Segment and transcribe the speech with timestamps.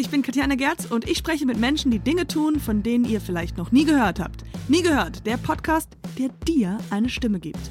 [0.00, 3.20] ich bin Katjana Gerz und ich spreche mit Menschen, die Dinge tun, von denen ihr
[3.20, 4.44] vielleicht noch nie gehört habt.
[4.66, 7.70] Nie gehört, der Podcast, der dir eine Stimme gibt.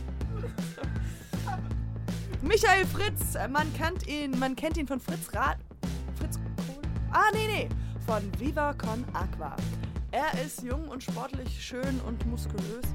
[2.42, 5.58] Michael Fritz, äh, man kennt ihn, man kennt ihn von Fritz Rad.
[6.18, 6.82] Fritz Kohl?
[7.12, 7.70] Ah, nee, nee,
[8.06, 9.56] von Viva Con Aqua.
[10.12, 12.86] Er ist jung und sportlich, schön und muskulös.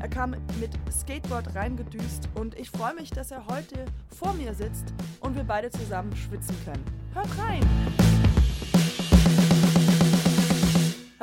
[0.00, 3.84] Er kam mit Skateboard reingedüst und ich freue mich, dass er heute
[4.18, 6.84] vor mir sitzt und wir beide zusammen schwitzen können.
[7.12, 8.23] Hört rein!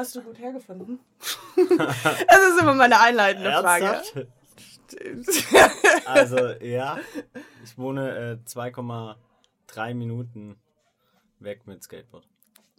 [0.01, 0.99] Hast du gut hergefunden?
[1.55, 4.01] das ist immer meine einleitende Frage.
[6.05, 6.97] also, ja.
[7.63, 10.59] Ich wohne äh, 2,3 Minuten
[11.37, 12.27] weg mit Skateboard.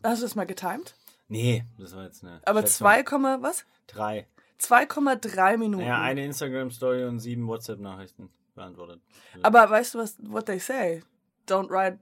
[0.03, 0.97] Hast du das mal getimed?
[1.29, 2.43] Nee, das war jetzt eine.
[2.45, 3.05] Aber 2,
[3.41, 3.67] was?
[3.87, 4.27] 3.
[4.61, 5.87] 2,3 Minuten.
[5.87, 9.01] Ja, eine Instagram-Story und sieben WhatsApp-Nachrichten beantwortet.
[9.45, 11.05] Aber weißt du, was what they say?
[11.47, 12.01] Don't write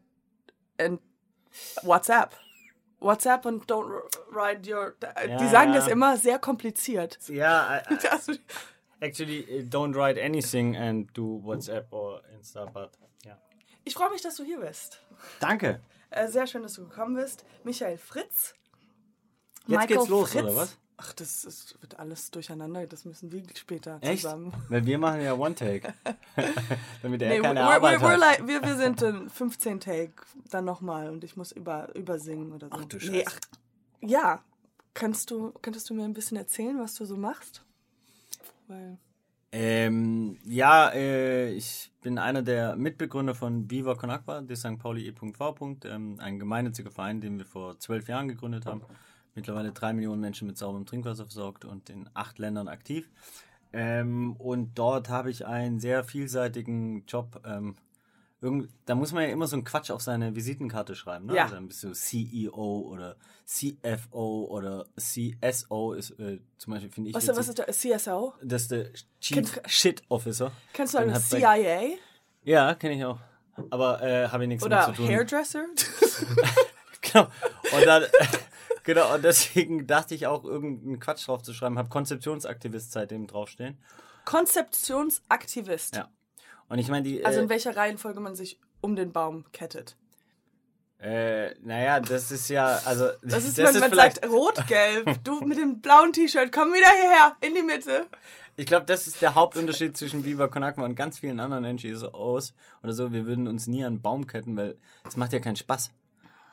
[0.78, 0.98] and
[1.82, 2.34] WhatsApp.
[3.00, 3.90] WhatsApp und don't
[4.30, 4.94] write your.
[5.02, 5.78] Ja, die sagen ja.
[5.78, 7.18] das immer sehr kompliziert.
[7.28, 8.38] Ja, I, I,
[9.00, 12.90] actually, uh, don't write anything and do WhatsApp or Insta, but
[13.24, 13.36] ja.
[13.84, 15.00] Ich freue mich, dass du hier bist.
[15.40, 15.80] Danke.
[16.10, 17.44] Äh, sehr schön, dass du gekommen bist.
[17.64, 18.54] Michael Fritz.
[19.66, 20.42] Jetzt Michael geht's los, Fritz.
[20.42, 20.76] oder was?
[21.02, 22.86] Ach, das, das, wird alles durcheinander.
[22.86, 24.22] Das müssen wir später Echt?
[24.22, 24.52] zusammen.
[24.68, 25.94] Weil wir machen ja One-Take.
[27.02, 30.12] Damit er nee, keine we're, Arbeit we're, we're like, wir, wir sind in 15 Take,
[30.50, 32.74] dann nochmal und ich muss über, übersingen oder so.
[32.74, 33.12] Ach du Scheiße.
[33.12, 33.38] Nee, ach,
[34.02, 34.42] ja.
[34.92, 37.64] Kannst du, könntest du mir ein bisschen erzählen, was du so machst?
[38.68, 38.98] Weil...
[39.52, 44.78] Ähm, ja, äh, ich bin einer der Mitbegründer von Viva Con Aqua, de St.
[44.78, 45.76] Pauli e.v.
[45.84, 48.82] Ähm, ein gemeinnütziger Verein, den wir vor zwölf Jahren gegründet haben
[49.34, 53.08] mittlerweile drei Millionen Menschen mit sauberem Trinkwasser versorgt und in acht Ländern aktiv.
[53.72, 57.40] Ähm, und dort habe ich einen sehr vielseitigen Job.
[57.44, 57.76] Ähm,
[58.86, 61.26] da muss man ja immer so einen Quatsch auf seine Visitenkarte schreiben.
[61.26, 61.36] Ne?
[61.36, 61.42] Ja.
[61.42, 67.16] Also dann bist du CEO oder CFO oder CSO ist äh, zum Beispiel, finde ich.
[67.16, 68.32] Was, was ist der CSO?
[68.42, 68.86] Das ist der
[69.20, 70.52] Chief Ken, Shit Officer.
[70.72, 71.96] Kennst du einen CIA?
[72.44, 73.18] ja, kenne ich auch.
[73.68, 75.04] Aber äh, habe ich nichts oder mit zu tun.
[75.04, 75.66] Oder Hairdresser?
[77.02, 77.24] genau.
[77.24, 78.04] Und dann.
[78.84, 81.78] Genau, und deswegen dachte ich auch, irgendeinen Quatsch drauf zu schreiben.
[81.78, 83.78] Habe Konzeptionsaktivist seitdem draufstehen.
[84.24, 85.96] Konzeptionsaktivist?
[85.96, 86.08] Ja.
[86.68, 87.24] Und ich meine, die.
[87.24, 89.96] Also in äh, welcher Reihenfolge man sich um den Baum kettet?
[91.00, 93.08] Äh, naja, das ist ja, also.
[93.22, 95.18] Das ist, das wenn man sagt rot-gelb.
[95.24, 98.06] Du mit dem blauen T-Shirt, komm wieder hierher, in die Mitte.
[98.56, 102.52] Ich glaube, das ist der Hauptunterschied zwischen Viva Con und ganz vielen anderen NGOs
[102.82, 103.12] oder so.
[103.12, 104.76] Wir würden uns nie an Baum ketten, weil
[105.08, 105.90] es macht ja keinen Spaß.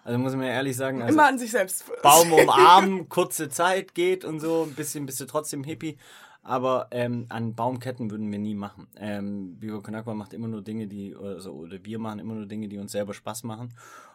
[0.07, 1.01] Also muss man ja ehrlich sagen.
[1.01, 1.83] Also Immer an sich selbst.
[2.01, 5.97] Baum umarmen, kurze Zeit geht und so, ein bisschen bist du trotzdem Hippie.
[6.43, 8.87] Aber ähm, an Baumketten würden wir nie machen.
[8.97, 12.69] Ähm, Vivo Konakwa macht immer nur Dinge, die, also, oder wir machen immer nur Dinge,
[12.69, 13.73] die uns selber Spaß machen.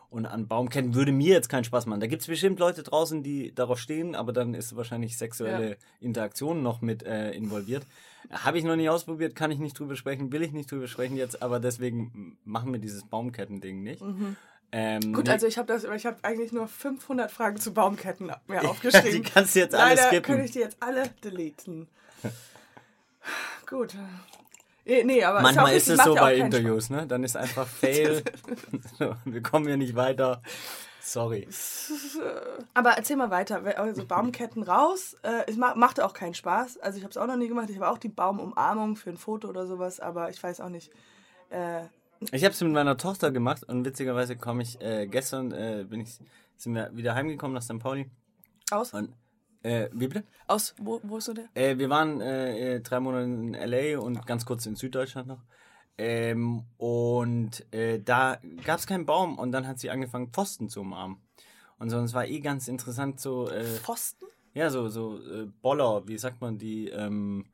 [0.09, 2.01] Und an Baumketten würde mir jetzt keinen Spaß machen.
[2.01, 5.77] Da gibt es bestimmt Leute draußen, die darauf stehen, aber dann ist wahrscheinlich sexuelle ja.
[6.01, 7.87] Interaktion noch mit äh, involviert.
[8.31, 11.17] Habe ich noch nie ausprobiert, kann ich nicht drüber sprechen, will ich nicht drüber sprechen
[11.17, 14.01] jetzt, aber deswegen machen wir dieses Baumketten-Ding nicht.
[14.01, 14.37] Mhm.
[14.75, 18.65] Ähm, Gut, also ich habe das, ich habe eigentlich nur 500 Fragen zu Baumketten mir
[18.69, 19.23] aufgeschrieben.
[19.23, 20.35] die kannst du jetzt alle Leider skippen.
[20.35, 21.89] kann ich die jetzt alle deleten.
[23.69, 23.95] Gut.
[24.85, 27.07] Eh, nee, aber Manchmal ist, es so bei Interviews, ne?
[27.07, 28.23] Dann ist einfach Fail.
[29.25, 30.43] Wir kommen hier nicht weiter.
[31.01, 31.47] Sorry.
[32.75, 33.63] Aber erzähl mal weiter.
[33.79, 35.17] Also Baumketten raus.
[35.23, 36.79] Äh, es macht auch keinen Spaß.
[36.79, 37.71] Also ich habe es auch noch nie gemacht.
[37.71, 40.91] Ich habe auch die Baumumarmung für ein Foto oder sowas, aber ich weiß auch nicht.
[42.31, 45.85] Äh, ich habe es mit meiner Tochter gemacht und witzigerweise komme ich äh, gestern äh,
[45.89, 46.19] bin ich
[46.57, 47.79] sind wir wieder heimgekommen nach St.
[47.79, 48.09] Pauli.
[48.71, 48.95] Aus?
[48.95, 49.13] Und,
[49.63, 50.25] äh, wie bitte?
[50.47, 51.49] Aus wo wo ist du der?
[51.55, 55.43] Äh, wir waren äh, drei Monate in LA und ganz kurz in Süddeutschland noch.
[55.99, 60.81] Ähm, und äh, da gab es keinen Baum und dann hat sie angefangen Pfosten zu
[60.81, 61.19] umarmen.
[61.79, 63.49] Und so, und es war eh ganz interessant so.
[63.49, 64.27] Äh, Pfosten?
[64.55, 67.47] Ja, so so äh, Boller, wie sagt man die ähm,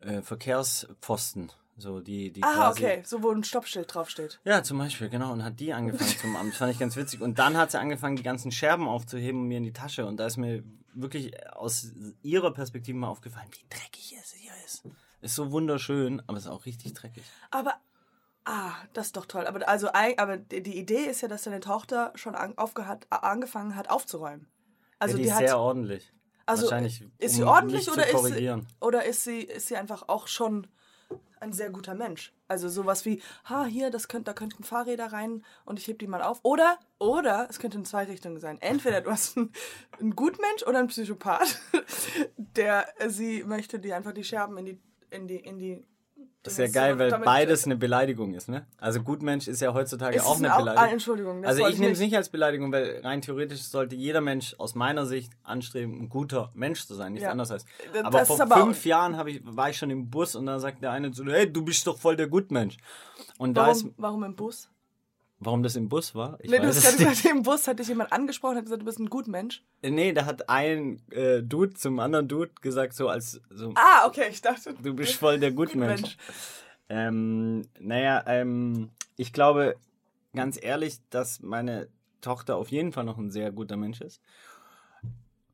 [0.00, 1.50] äh, Verkehrspfosten.
[1.76, 4.40] So die, die ah, okay, so wo ein Stoppschild draufsteht.
[4.44, 5.32] Ja, zum Beispiel, genau.
[5.32, 6.52] Und hat die angefangen zum Amt.
[6.52, 7.22] Das fand ich ganz witzig.
[7.22, 10.06] Und dann hat sie angefangen, die ganzen Scherben aufzuheben und mir in die Tasche.
[10.06, 10.62] Und da ist mir
[10.92, 11.92] wirklich aus
[12.22, 14.82] ihrer Perspektive mal aufgefallen, wie dreckig es hier ist.
[15.22, 17.24] Ist so wunderschön, aber es ist auch richtig dreckig.
[17.50, 17.74] Aber,
[18.44, 19.46] ah, das ist doch toll.
[19.46, 23.88] Aber, also, aber die Idee ist ja, dass deine Tochter schon an, aufgehört, angefangen hat
[23.88, 24.46] aufzuräumen.
[24.98, 26.12] Also ja, die, die ist hat, sehr ordentlich.
[26.44, 30.26] Also, Wahrscheinlich, ist sie ordentlich oder ist sie, oder ist sie, ist sie einfach auch
[30.26, 30.66] schon
[31.42, 32.32] ein sehr guter Mensch.
[32.48, 36.06] Also sowas wie, ha, hier, das könnt, da könnten Fahrräder rein und ich heb die
[36.06, 36.40] mal auf.
[36.42, 38.58] Oder, oder, es könnte in zwei Richtungen sein.
[38.60, 39.52] Entweder du hast einen,
[39.98, 41.60] einen Gutmensch oder einen Psychopath,
[42.36, 44.80] der, sie möchte dir einfach die Scherben in die,
[45.10, 45.84] in die, in die
[46.42, 48.66] Das ist ja geil, weil beides eine Beleidigung ist, ne?
[48.78, 50.76] Also Gutmensch ist ja heutzutage ist auch eine Beleidigung.
[50.76, 51.44] Ah, Entschuldigung.
[51.44, 55.06] also ich nehme es nicht als Beleidigung, weil rein theoretisch sollte jeder Mensch aus meiner
[55.06, 57.30] Sicht anstreben, ein guter Mensch zu sein, nichts ja.
[57.30, 57.66] anderes heißt.
[58.02, 60.82] Aber das vor aber fünf Jahren ich, war ich schon im Bus und da sagt
[60.82, 62.76] der eine so, hey, du bist doch voll der Gutmensch.
[63.38, 64.68] Und warum, da ist, warum im Bus?
[65.44, 66.38] Warum das im Bus war?
[66.40, 68.82] Ich nee, du hast gerade gesagt, im Bus hat dich jemand angesprochen und hat gesagt,
[68.82, 69.62] du bist ein guter Mensch.
[69.82, 73.72] Nee, da hat ein äh, Dude zum anderen Dude gesagt, so als so.
[73.74, 74.74] Ah, okay, ich dachte.
[74.80, 75.50] Du bist voll der.
[75.50, 75.70] Gut
[76.88, 79.76] ähm, naja, ähm, ich glaube
[80.34, 81.88] ganz ehrlich, dass meine
[82.20, 84.20] Tochter auf jeden Fall noch ein sehr guter Mensch ist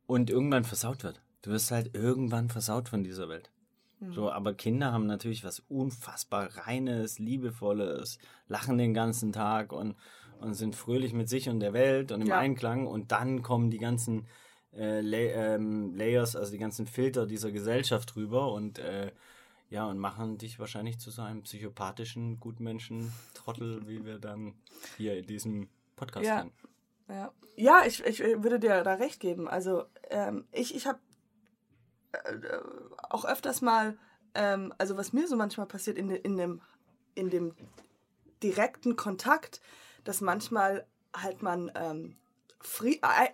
[0.07, 1.21] und irgendwann versaut wird.
[1.43, 3.51] Du wirst halt irgendwann versaut von dieser Welt.
[4.01, 4.13] Mhm.
[4.13, 9.97] So, aber Kinder haben natürlich was unfassbar reines, liebevolles, lachen den ganzen Tag und,
[10.41, 12.39] und sind fröhlich mit sich und der Welt und im ja.
[12.39, 14.27] Einklang und dann kommen die ganzen
[14.77, 19.11] äh, Lay ähm, Layers, also die ganzen Filter dieser Gesellschaft rüber und äh,
[19.71, 24.55] ja, und machen dich wahrscheinlich zu so einem psychopathischen Gutmenschen, Trottel, wie wir dann
[24.97, 26.39] hier in diesem Podcast ja.
[26.39, 26.53] kennen.
[27.09, 29.47] Ja, ja ich, ich würde dir da recht geben.
[29.47, 31.08] Also ähm, ich, ich habe äh,
[33.11, 33.97] auch öfters mal,
[34.35, 36.61] ähm, also was mir so manchmal passiert in, in, dem,
[37.15, 37.55] in dem
[38.43, 39.61] direkten Kontakt,
[40.05, 42.17] dass manchmal halt man ähm,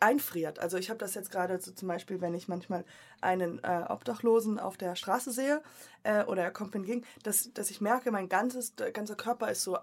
[0.00, 0.58] einfriert.
[0.58, 2.84] Also ich habe das jetzt gerade so zum Beispiel, wenn ich manchmal
[3.20, 5.62] einen äh, Obdachlosen auf der Straße sehe
[6.02, 9.62] äh, oder er kommt mir entgegen, dass, dass ich merke, mein ganzes, ganzer Körper ist
[9.62, 9.78] so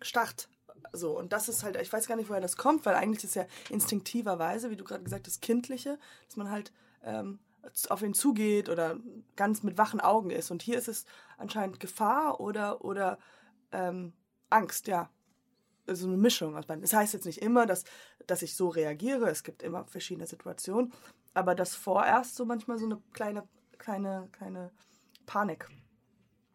[0.00, 0.48] starrt.
[0.92, 3.36] So, und das ist halt, ich weiß gar nicht, woher das kommt, weil eigentlich ist
[3.36, 6.72] ja instinktiverweise, wie du gerade gesagt hast, kindliche, dass man halt
[7.02, 7.38] ähm,
[7.88, 8.98] auf ihn zugeht oder
[9.36, 10.50] ganz mit wachen Augen ist.
[10.50, 11.04] Und hier ist es
[11.38, 13.18] anscheinend Gefahr oder, oder
[13.72, 14.12] ähm,
[14.50, 15.10] Angst, ja.
[15.86, 16.80] Also eine Mischung aus beiden.
[16.80, 17.84] Das heißt jetzt nicht immer, dass,
[18.26, 19.28] dass ich so reagiere.
[19.28, 20.92] Es gibt immer verschiedene Situationen.
[21.34, 23.46] Aber dass vorerst so manchmal so eine kleine,
[23.76, 24.70] kleine, kleine
[25.26, 25.68] Panik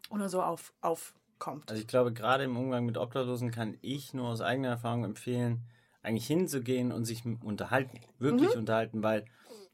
[0.09, 1.69] oder so auf, aufkommt.
[1.69, 5.65] Also ich glaube, gerade im Umgang mit Obdachlosen kann ich nur aus eigener Erfahrung empfehlen,
[6.01, 7.99] eigentlich hinzugehen und sich unterhalten.
[8.17, 8.61] Wirklich mhm.
[8.61, 9.25] unterhalten, weil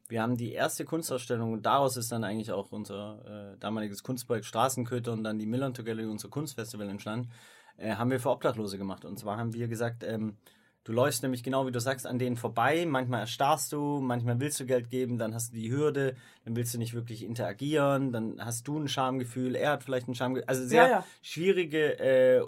[0.07, 4.45] wir haben die erste Kunstausstellung und daraus ist dann eigentlich auch unser äh, damaliges Kunstprojekt
[4.45, 7.31] Straßenköter und dann die Millantor Gallery, unser Kunstfestival entstanden,
[7.77, 9.03] äh, haben wir für Obdachlose gemacht.
[9.03, 10.37] Und zwar haben wir gesagt, ähm,
[10.83, 14.59] du läufst nämlich genau wie du sagst an denen vorbei, manchmal erstarrst du, manchmal willst
[14.59, 18.39] du Geld geben, dann hast du die Hürde, dann willst du nicht wirklich interagieren, dann
[18.39, 21.05] hast du ein Schamgefühl, er hat vielleicht ein Schamgefühl, also sehr ja, ja.
[21.23, 22.43] schwierige äh,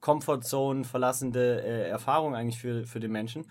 [0.00, 3.46] Comfortzone verlassende äh, Erfahrung eigentlich für, für den Menschen.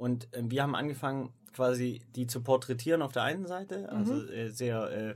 [0.00, 4.28] Und äh, wir haben angefangen, quasi die zu porträtieren auf der einen Seite, also mhm.
[4.30, 5.14] äh, sehr äh,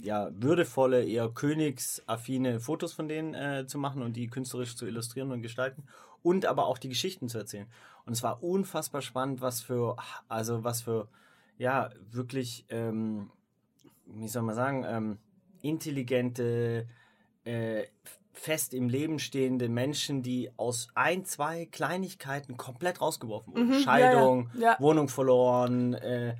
[0.00, 5.32] ja, würdevolle, eher königsaffine Fotos von denen äh, zu machen und die künstlerisch zu illustrieren
[5.32, 5.84] und gestalten
[6.22, 7.66] und aber auch die Geschichten zu erzählen.
[8.06, 9.96] Und es war unfassbar spannend, was für,
[10.28, 11.08] also was für,
[11.58, 13.30] ja, wirklich, ähm,
[14.06, 15.18] wie soll man sagen, ähm,
[15.60, 16.88] intelligente,
[17.44, 17.84] äh,
[18.34, 23.68] fest im Leben stehende Menschen, die aus ein, zwei Kleinigkeiten komplett rausgeworfen wurden.
[23.68, 24.76] Mhm, Scheidung, ja, ja.
[24.80, 26.34] Wohnung verloren, äh,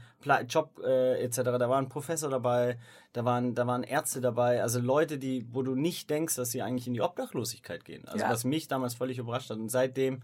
[0.49, 1.37] Job äh, etc.
[1.43, 2.79] Da war ein Professor dabei,
[3.12, 6.62] da waren, da waren Ärzte dabei, also Leute, die, wo du nicht denkst, dass sie
[6.62, 8.06] eigentlich in die Obdachlosigkeit gehen.
[8.08, 8.31] Also ja.
[8.31, 9.58] was mich damals völlig überrascht hat.
[9.58, 10.23] Und seitdem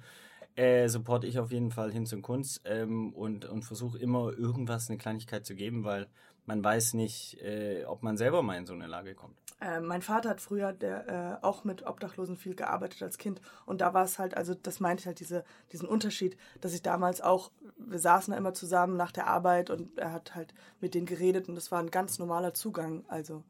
[0.57, 4.89] äh, supporte ich auf jeden Fall hin zum Kunst ähm, und, und versuche immer irgendwas,
[4.89, 6.09] eine Kleinigkeit zu geben, weil
[6.51, 9.39] man weiß nicht, äh, ob man selber mal in so eine Lage kommt.
[9.61, 13.81] Äh, mein Vater hat früher der, äh, auch mit Obdachlosen viel gearbeitet als Kind und
[13.81, 17.21] da war es halt, also das meinte ich halt, diese, diesen Unterschied, dass ich damals
[17.21, 21.07] auch, wir saßen da immer zusammen nach der Arbeit und er hat halt mit denen
[21.07, 23.05] geredet und das war ein ganz normaler Zugang.
[23.07, 23.45] Also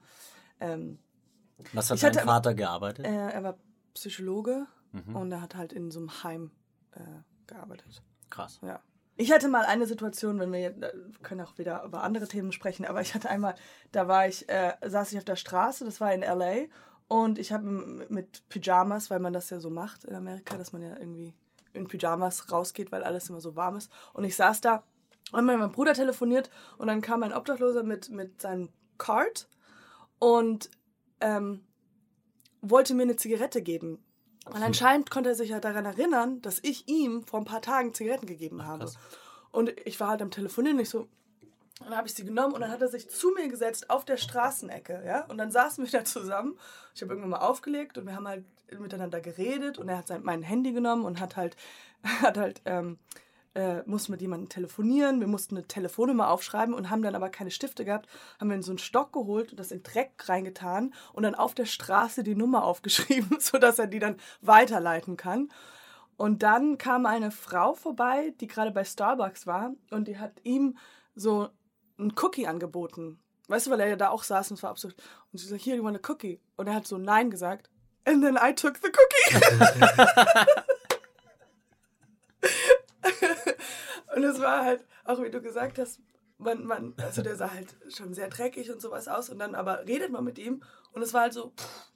[0.59, 0.99] ähm,
[1.73, 3.07] Was hat dein hatte, Vater gearbeitet?
[3.07, 3.57] Äh, er war
[3.95, 5.17] Psychologe mhm.
[5.17, 6.51] und er hat halt in so einem Heim
[6.93, 7.01] äh,
[7.47, 8.03] gearbeitet.
[8.29, 8.61] Krass.
[8.63, 8.81] Ja.
[9.21, 12.87] Ich hatte mal eine Situation, wenn wir, wir können auch wieder über andere Themen sprechen,
[12.87, 13.55] aber ich hatte einmal,
[13.93, 16.69] da war ich, äh, saß ich auf der Straße, das war in LA
[17.07, 20.81] und ich habe mit Pyjamas, weil man das ja so macht in Amerika, dass man
[20.81, 21.35] ja irgendwie
[21.75, 23.93] in Pyjamas rausgeht, weil alles immer so warm ist.
[24.15, 24.85] Und ich saß da
[25.33, 26.49] und mein Bruder telefoniert
[26.79, 29.51] und dann kam ein Obdachloser mit, mit seinem Card
[30.19, 30.71] und
[31.21, 31.61] ähm,
[32.63, 34.03] wollte mir eine Zigarette geben.
[34.47, 37.95] Und anscheinend konnte er sich ja daran erinnern, dass ich ihm vor ein paar Tagen
[37.95, 38.85] Zigaretten gegeben habe.
[38.85, 38.99] Krass.
[39.53, 41.09] Und ich war halt am Telefonieren nicht so.
[41.81, 44.19] Dann habe ich sie genommen und dann hat er sich zu mir gesetzt auf der
[44.19, 45.25] Straßenecke, ja.
[45.27, 46.59] Und dann saßen wir da zusammen.
[46.95, 48.45] Ich habe irgendwann mal aufgelegt und wir haben halt
[48.79, 51.57] miteinander geredet und er hat sein, mein Handy genommen und hat halt,
[52.23, 52.99] hat halt ähm,
[53.55, 57.51] äh, mussten mit jemandem telefonieren, wir mussten eine Telefonnummer aufschreiben und haben dann aber keine
[57.51, 61.25] Stifte gehabt, haben wir in so einen Stock geholt und das in Dreck reingetan und
[61.25, 65.49] dann auf der Straße die Nummer aufgeschrieben, sodass er die dann weiterleiten kann.
[66.17, 70.77] Und dann kam eine Frau vorbei, die gerade bei Starbucks war und die hat ihm
[71.15, 71.49] so
[71.99, 73.19] einen Cookie angeboten.
[73.49, 74.95] Weißt du, weil er ja da auch saß und es war absurd.
[75.33, 76.41] Und sie sagt, hier, you want a cookie?
[76.57, 77.69] Und er hat so Nein gesagt.
[78.05, 79.45] And then I took the cookie.
[84.15, 86.01] und es war halt, auch wie du gesagt hast,
[86.39, 89.31] man, man, also der sah halt schon sehr dreckig und sowas aus.
[89.31, 90.63] Und dann aber redet man mit ihm
[90.93, 91.93] und es war halt so, pff,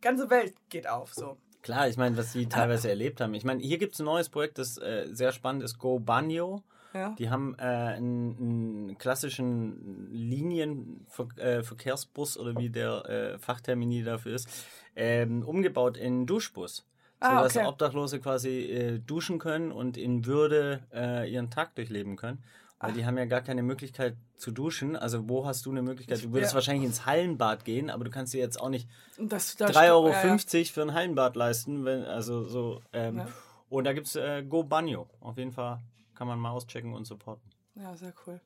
[0.00, 1.14] ganze Welt geht auf.
[1.14, 1.36] So.
[1.62, 3.34] Klar, ich meine, was sie teilweise erlebt haben.
[3.34, 6.62] Ich meine, hier gibt es ein neues Projekt, das äh, sehr spannend ist, Go Banyo.
[6.92, 7.14] Ja.
[7.18, 14.48] Die haben äh, einen, einen klassischen Linienverkehrsbus oder wie der äh, Fachtermini dafür ist,
[14.96, 16.84] ähm, umgebaut in Duschbus.
[17.20, 17.66] Ah, sodass okay.
[17.66, 22.42] Obdachlose quasi äh, duschen können und in Würde äh, ihren Tag durchleben können.
[22.82, 24.96] Weil die haben ja gar keine Möglichkeit zu duschen.
[24.96, 26.24] Also wo hast du eine Möglichkeit?
[26.24, 26.54] Du würdest Ja.
[26.54, 29.90] wahrscheinlich ins Hallenbad gehen, aber du kannst dir jetzt auch nicht Und das, da 3,50
[29.90, 30.64] Euro ja, ja.
[30.64, 31.84] für ein Hallenbad leisten.
[31.84, 32.80] Wenn, also so.
[32.94, 33.28] Ähm, Ja.
[33.68, 35.06] Und da gibt es äh, Go Banyo.
[35.20, 35.78] Auf jeden Fall
[36.14, 37.50] kann man mal auschecken und supporten.
[37.74, 38.40] Ja, sehr cool.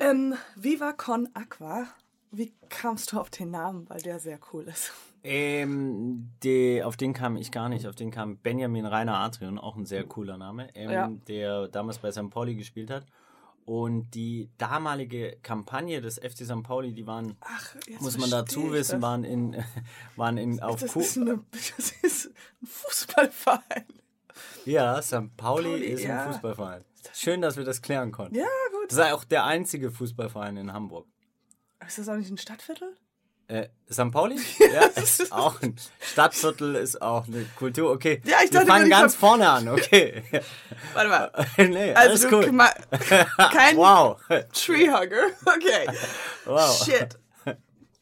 [0.00, 1.86] Ähm, Viva Con Aqua.
[2.32, 3.88] Wie kamst du auf den Namen?
[3.88, 4.92] Weil der sehr cool ist.
[5.24, 7.86] Ähm, die, auf den kam ich gar nicht.
[7.86, 11.08] Auf den kam Benjamin Rainer Adrian, auch ein sehr cooler Name, ähm, Ja.
[11.28, 12.30] der damals bei St.
[12.30, 13.04] Pauli gespielt hat.
[13.64, 16.62] Und die damalige Kampagne des FC St.
[16.62, 19.62] Pauli, die waren, Ach, muss man dazu wissen, waren in,
[20.16, 22.26] waren in auf Das ist, eine, das ist
[22.62, 23.84] ein Fußballverein.
[24.64, 25.36] Ja, St.
[25.36, 26.22] Pauli, Pauli, ist ja.
[26.24, 26.84] ein Fußballverein.
[27.12, 28.36] Schön, dass wir das klären konnten.
[28.36, 28.90] Ja, gut.
[28.90, 31.06] Das ist auch der einzige Fußballverein in Hamburg.
[31.86, 32.96] Ist das auch nicht ein Stadtviertel?
[33.48, 34.10] Äh, St.
[34.12, 34.36] Pauli?
[34.72, 37.90] Ja, ist auch ein Stadtviertel, ist auch eine Kultur.
[37.92, 40.22] Okay, Ja, ich wir dachte, fangen wenn ich ganz ver- vorne an, okay.
[40.94, 41.32] Warte mal.
[41.56, 42.52] nee, alles Also, du, cool.
[42.52, 42.74] ma-
[43.50, 44.20] kein Wow,
[44.52, 45.28] Treehugger.
[45.46, 45.88] Okay.
[46.44, 46.84] wow.
[46.84, 47.18] Shit.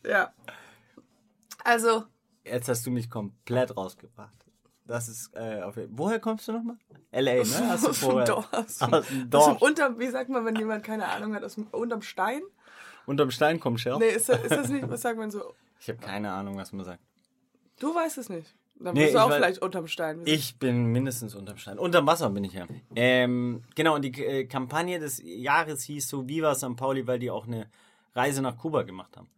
[0.04, 0.32] Ja.
[1.64, 2.04] Also,
[2.44, 4.32] Jetzt hast du mich komplett rausgebracht.
[4.84, 6.76] Das ist, äh, auf, woher kommst du nochmal?
[7.10, 7.68] L.A., ne?
[7.70, 8.24] Hast du vorher?
[8.24, 8.48] Dorf.
[8.52, 9.62] Aus dem, Aus dem Aus dem Dorf.
[9.62, 12.42] unterm, wie sagt man, wenn jemand keine Ahnung hat, aus dem unterm Stein?
[13.06, 13.98] Unterm Stein kommt Scherf.
[13.98, 15.54] Nee, ist das, ist das nicht, was sagt man so?
[15.80, 17.00] Ich habe keine Ahnung, was man sagt.
[17.78, 18.54] Du weißt es nicht.
[18.78, 20.20] Dann Nee, bist du ich auch weiß- vielleicht unterm Stein.
[20.26, 21.78] Ich bin mindestens unterm Stein.
[21.78, 22.66] Unterm Wasser bin ich ja.
[22.94, 26.76] Ähm, genau, und die äh, Kampagne des Jahres hieß so Viva St.
[26.76, 27.68] Pauli, weil die auch eine
[28.14, 29.28] Reise nach Kuba gemacht haben.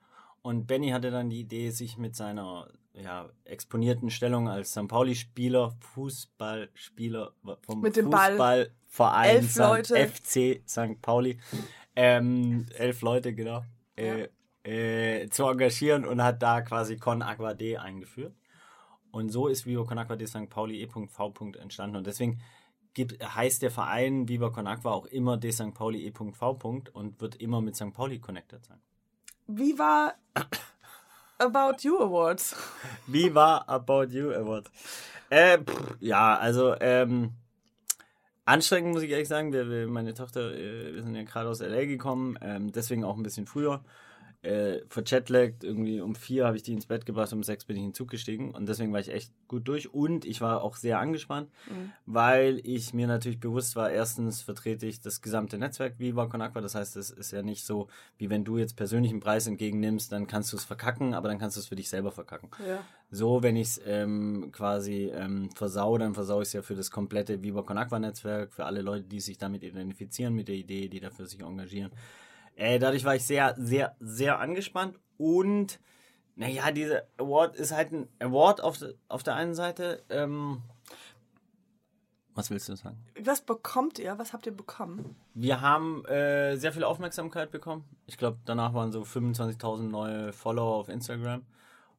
[0.43, 4.89] Und Benny hatte dann die Idee, sich mit seiner ja, exponierten Stellung als St.
[4.89, 7.33] Pauli-Spieler, Fußballspieler
[7.67, 8.31] vom Mit dem Ball.
[8.33, 9.59] Fußballverein Elf St.
[9.59, 10.09] Leute.
[10.09, 11.01] FC St.
[11.03, 11.39] Pauli,
[12.01, 13.65] ähm, elf Leute, genau,
[13.97, 14.29] äh,
[14.63, 18.33] äh, zu engagieren und hat da quasi Con Aqua D eingeführt.
[19.11, 20.49] Und so ist Viva Con Aqua de St.
[20.49, 21.09] Pauli E.V.
[21.61, 21.97] entstanden.
[21.97, 22.41] Und deswegen
[22.95, 25.75] gibt, heißt der Verein Viva Con Aqua auch immer de St.
[25.75, 26.83] Pauli E.V.
[26.93, 27.93] und wird immer mit St.
[27.93, 28.79] Pauli connected sein.
[29.49, 30.15] Wie war
[31.39, 32.55] About You Awards?
[33.09, 34.71] Viva About You Award.
[35.31, 37.33] Äh, pff, ja, also, ähm,
[38.49, 39.53] anstrengend muss ich ehrlich sagen.
[39.53, 41.85] Wir, wir, meine Tochter, äh, wir sind ja gerade aus L.A.
[41.85, 43.81] gekommen, ähm, deswegen auch ein bisschen früher.
[44.41, 47.83] Äh, verchatlagt, irgendwie um vier habe ich die ins Bett gebracht, um sechs bin ich
[47.83, 50.77] in den Zug gestiegen und deswegen war ich echt gut durch und ich war auch
[50.77, 51.51] sehr angespannt,
[52.07, 56.61] weil ich mir natürlich bewusst war, erstens vertrete ich das gesamte Netzwerk Viva Con Aqua,
[56.61, 60.13] das heißt, es ist ja nicht so, wie wenn du jetzt persönlich einen Preis entgegennimmst,
[60.13, 62.49] dann kannst du es verkacken, aber dann kannst du es für dich selber verkacken.
[62.65, 62.85] Ja.
[63.11, 66.93] So, wenn ich es ähm, quasi ähm, versau, dann versau ich es ja für das
[66.93, 70.89] komplette Viva Con Aqua Netzwerk, für alle Leute, die sich damit identifizieren, mit der Idee,
[70.89, 71.91] die dafür sich engagieren.
[72.59, 75.79] Äh, dadurch war ich sehr, sehr, sehr angespannt und
[76.35, 80.03] naja, dieser Award ist halt ein Award auf, auf der einen Seite.
[80.09, 80.63] Ähm,
[82.35, 82.97] was willst du sagen?
[83.21, 84.19] Was bekommt ihr?
[84.19, 85.17] Was habt ihr bekommen?
[85.35, 87.85] Wir haben äh, sehr viel Aufmerksamkeit bekommen.
[88.07, 91.45] Ich glaube, danach waren so 25.000 neue Follower auf Instagram.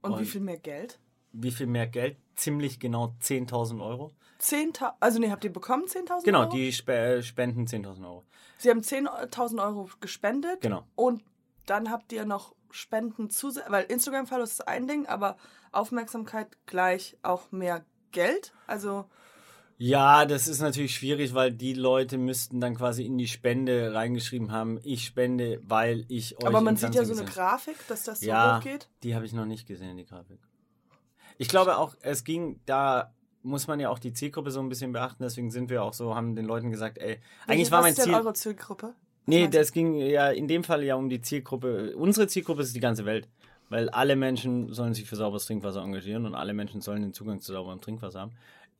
[0.01, 0.99] Und, Und- wie viel mehr Geld?
[1.31, 2.17] Wie viel mehr Geld?
[2.39, 4.12] Ziemlich genau 10.000 Euro.
[4.41, 6.51] 10.000, also nee, habt ihr bekommen 10.000 Genau, Euro?
[6.51, 8.24] die spe äh, spenden 10.000 Euro.
[8.58, 10.62] Sie haben 10.000 Euro gespendet.
[10.62, 10.84] Genau.
[10.96, 11.24] Und
[11.65, 15.38] dann habt ihr noch Spenden zu, weil Instagram-Follow ist ein Ding, aber
[15.72, 18.53] Aufmerksamkeit gleich auch mehr Geld.
[18.67, 19.05] Also,
[19.77, 24.51] Ja, das ist natürlich schwierig, weil die Leute müssten dann quasi in die Spende reingeschrieben
[24.51, 27.25] haben, ich spende, weil ich euch aber man sieht ja so eine.
[27.25, 28.88] Grafik, dass das so Ja, hochgeht.
[29.03, 30.39] die habe ich noch nicht gesehen, die Grafik.
[31.39, 34.91] Ich glaube auch, es ging, da muss man ja auch die Zielgruppe so ein bisschen
[34.91, 37.84] beachten, deswegen sind wir auch so, haben den Leuten gesagt, ey, eigentlich Welche- war was
[37.86, 38.13] mein ist denn Ziel...
[38.15, 38.93] eure Zielgruppe?
[39.25, 41.96] Nee, das ging ja in dem Fall ja um die Zielgruppe.
[41.96, 43.27] Unsere Zielgruppe ist die ganze Welt.
[43.72, 47.39] Weil alle Menschen sollen sich für sauberes Trinkwasser engagieren und alle Menschen sollen den Zugang
[47.39, 48.31] zu sauberem Trinkwasser haben.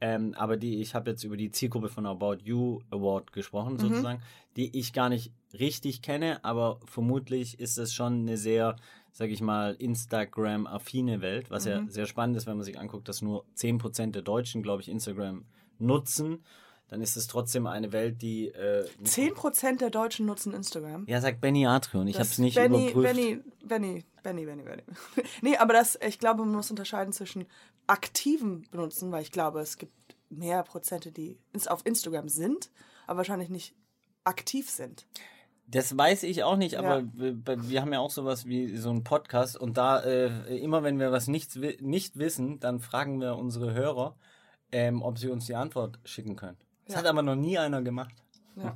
[0.01, 3.80] Ähm, aber die, ich habe jetzt über die Zielgruppe von About You Award gesprochen, Mhm.
[3.80, 4.22] sozusagen,
[4.56, 8.78] die ich gar nicht richtig kenne, aber vermutlich ist es schon eine sehr,
[9.19, 11.71] sag ich mal, Instagram-affine Welt, was Mhm.
[11.71, 14.88] ja sehr spannend ist, wenn man sich anguckt, dass nur 10% der Deutschen, glaube ich,
[14.88, 15.43] Instagram
[15.77, 16.43] nutzen.
[16.88, 18.47] dann ist es trotzdem eine Welt, die.
[18.47, 21.03] Äh, 10% der Deutschen nutzen Instagram.
[21.07, 22.07] ja, sagt Benny Adrian.
[22.07, 23.13] Ich habe es nicht Benny, überprüft.
[23.13, 24.83] Benny, Benny, Benny, Benny, Benny.
[25.43, 27.45] nee, aber das, ich glaube, man muss unterscheiden zwischen
[27.88, 29.93] aktiven Benutzen, weil ich glaube, es gibt
[30.29, 32.71] mehr Prozente, die auf Instagram sind,
[33.05, 33.75] aber wahrscheinlich nicht
[34.23, 35.05] aktiv sind.
[35.71, 37.05] Das weiß ich auch nicht, aber Ja.
[37.13, 40.99] wir, wir haben ja auch sowas wie so einen Podcast und da äh, immer wenn
[40.99, 44.15] wir was nicht, nicht wissen, dann fragen wir unsere Hörer,
[44.71, 46.57] ähm, ob sie uns die Antwort schicken können.
[46.85, 46.99] Das Ja.
[47.01, 48.15] hat aber noch nie einer gemacht.
[48.55, 48.75] Ja.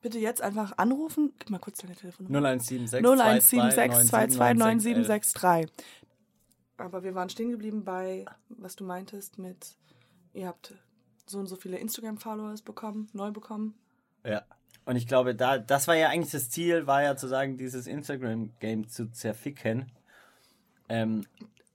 [0.00, 1.32] Bitte jetzt einfach anrufen.
[1.38, 2.38] Gib mal kurz deine Telefonnummer.
[2.38, 5.68] 0176 0176229763.
[6.76, 9.76] Aber wir waren stehen geblieben bei, was du meintest mit,
[10.34, 10.74] ihr habt
[11.26, 13.74] so und so viele Instagram-Followers bekommen, neu bekommen.
[14.24, 14.42] Ja.
[14.88, 17.86] Und ich glaube, da, das war ja eigentlich das Ziel, war ja zu sagen, dieses
[17.86, 19.92] Instagram-Game zu zerficken.
[20.88, 21.26] Ähm,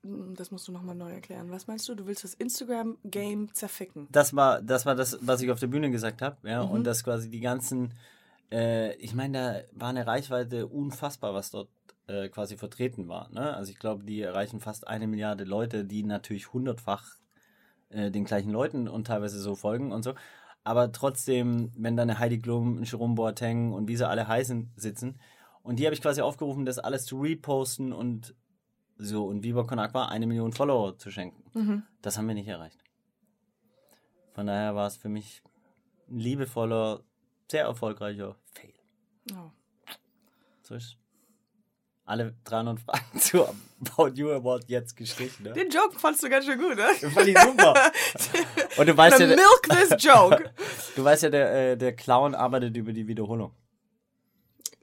[0.03, 1.51] Hm, Das musst du nochmal neu erklären.
[1.51, 1.95] Was meinst du?
[1.95, 4.07] Du willst das Instagram-Game zerficken.
[4.11, 7.03] das war das war das, was ich auf der Bühne gesagt habe, ja, und dass
[7.03, 7.93] quasi die ganzen,
[8.51, 11.69] äh, ich meine, da war eine Reichweite unfassbar, was dort
[12.07, 13.29] äh, quasi vertreten war.
[13.31, 13.55] Ne?
[13.55, 17.05] Also ich glaube, die erreichen fast eine Milliarde Leute, die natürlich hundertfach
[17.89, 20.15] äh, den gleichen Leuten und teilweise so folgen und so.
[20.63, 24.71] Aber trotzdem, wenn da eine Heidi Klum, ein Jerome Boateng und wie sie alle heißen
[24.75, 25.19] sitzen,
[25.61, 28.35] und die habe ich quasi aufgerufen, das alles zu reposten und
[28.97, 31.43] so und Viva Con Aqua eine Million Follower zu schenken.
[32.01, 32.83] Das haben wir nicht erreicht.
[34.33, 35.41] Von daher war es für mich
[36.09, 37.03] ein liebevoller,
[37.49, 38.73] sehr erfolgreicher Fail.
[39.31, 39.51] Oh.
[40.61, 40.97] So ist
[42.05, 45.43] alle 300 Fragen zu About You Award jetzt gestrichen.
[45.43, 45.53] Ne?
[45.53, 46.87] Den Joke fandst du ganz schön gut, ne?
[47.01, 47.73] Das fand ich super.
[48.77, 50.51] Und du weißt ja, der, Milk this joke.
[50.95, 53.53] du weißt ja der, äh, der Clown arbeitet über die Wiederholung.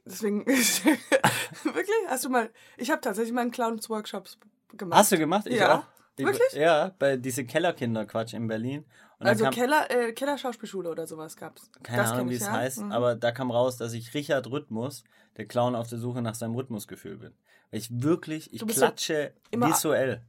[0.05, 0.45] Deswegen,
[1.63, 1.95] wirklich?
[2.07, 4.39] Hast du mal, ich habe tatsächlich mal einen Clowns-Workshops
[4.73, 4.99] gemacht.
[4.99, 5.45] Hast du gemacht?
[5.47, 5.79] Ich Ja.
[5.79, 5.83] auch.
[6.21, 6.53] Ich- Wirklich?
[6.53, 8.85] Ja, bei diese Kellerkinder-Quatsch in Berlin.
[9.19, 11.69] Und Also kam, Keller, äh, Keller Schauspielschule oder sowas gab's.
[11.83, 12.51] keine das Ahnung, wie es ja.
[12.51, 12.91] heißt, Mhm.
[12.91, 15.03] aber da kam raus, dass ich Richard Rhythmus,
[15.37, 17.33] der Clown auf der Suche nach seinem Rhythmusgefühl bin.
[17.69, 20.21] Weil ich wirklich, ich Du so klatsche immer- visuell.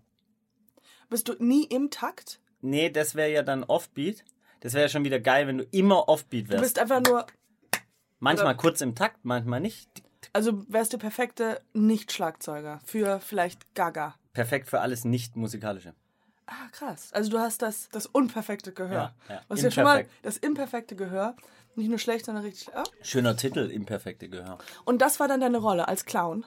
[1.08, 2.40] Bist du nie im Takt?
[2.60, 4.24] Nee, das wäre ja dann Offbeat.
[4.60, 6.62] Das wäre ja schon wieder geil, wenn du immer Offbeat Du wärst.
[6.62, 7.26] bist einfach nur,
[8.20, 9.88] Manchmal kurz im Takt, manchmal nicht.
[10.32, 14.14] also wärst du perfekte Nicht-Schlagzeuger für vielleicht Gaga.
[14.32, 15.94] Perfekt für alles nicht-musikalische.
[16.46, 17.10] Ah, krass.
[17.12, 19.14] Also du hast das, das unperfekte Gehör.
[19.28, 19.40] Ja, ja.
[19.48, 20.24] Was ja schon mal Imperfekt.
[20.26, 21.36] das imperfekte Gehör.
[21.74, 22.68] Nicht nur schlecht, sondern richtig.
[22.76, 22.82] Oh.
[23.02, 24.58] Schöner Titel, imperfekte Gehör.
[24.84, 26.44] Und das war dann deine Rolle als Clown.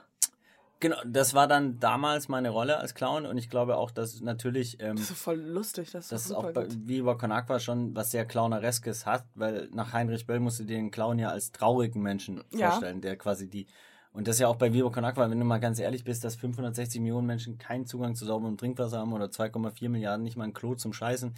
[0.81, 4.79] Genau, das war dann damals meine Rolle als Clown und ich glaube auch, dass natürlich
[4.81, 5.89] ähm, Das ist voll lustig.
[5.91, 6.67] Das ist, das ist auch bei.
[6.69, 10.75] Viva Con Aqua schon was sehr Clownereskes hat, weil nach Heinrich Böll musst du dir
[10.75, 12.71] den Clown ja als traurigen Menschen Ja.
[12.71, 13.67] vorstellen, der quasi die
[14.15, 16.23] und das ist ja auch bei Viva Con Aqua, wenn du mal ganz ehrlich bist,
[16.23, 20.45] dass 560 Millionen Menschen keinen Zugang zu sauberem Trinkwasser haben oder 2,4 Milliarden nicht mal
[20.45, 21.33] ein Klo zum Scheißen,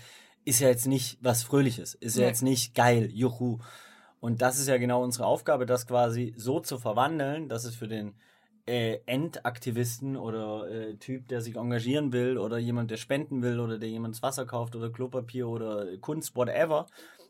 [0.45, 2.27] ist ja jetzt nicht was Fröhliches, ist ja Nee.
[2.27, 3.59] jetzt nicht geil, juhu.
[4.19, 7.87] Und das ist ja genau unsere Aufgabe, das quasi so zu verwandeln, dass es für
[7.87, 8.13] den
[8.67, 13.77] äh, Endaktivisten oder äh, Typ, der sich engagieren will oder jemand, der spenden will oder
[13.79, 16.85] der jemand das Wasser kauft oder Klopapier oder Kunst, whatever,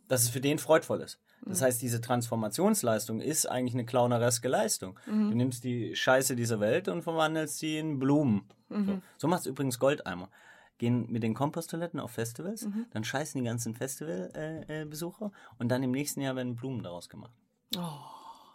[0.07, 1.19] dass es für den freudvoll ist.
[1.45, 5.00] Das heißt, diese Transformationsleistung ist eigentlich eine clownereske Leistung.
[5.06, 8.43] Du nimmst die Scheiße dieser Welt und verwandelst sie in Blumen.
[8.69, 10.30] So, so macht es übrigens Goldeimer.
[10.78, 15.82] Gehen mit den Komposttoiletten auf Festivals, dann scheißen die ganzen Festivalbesucher äh, Besucher und dann
[15.84, 17.32] im nächsten Jahr werden Blumen daraus gemacht.
[17.76, 17.82] Oh.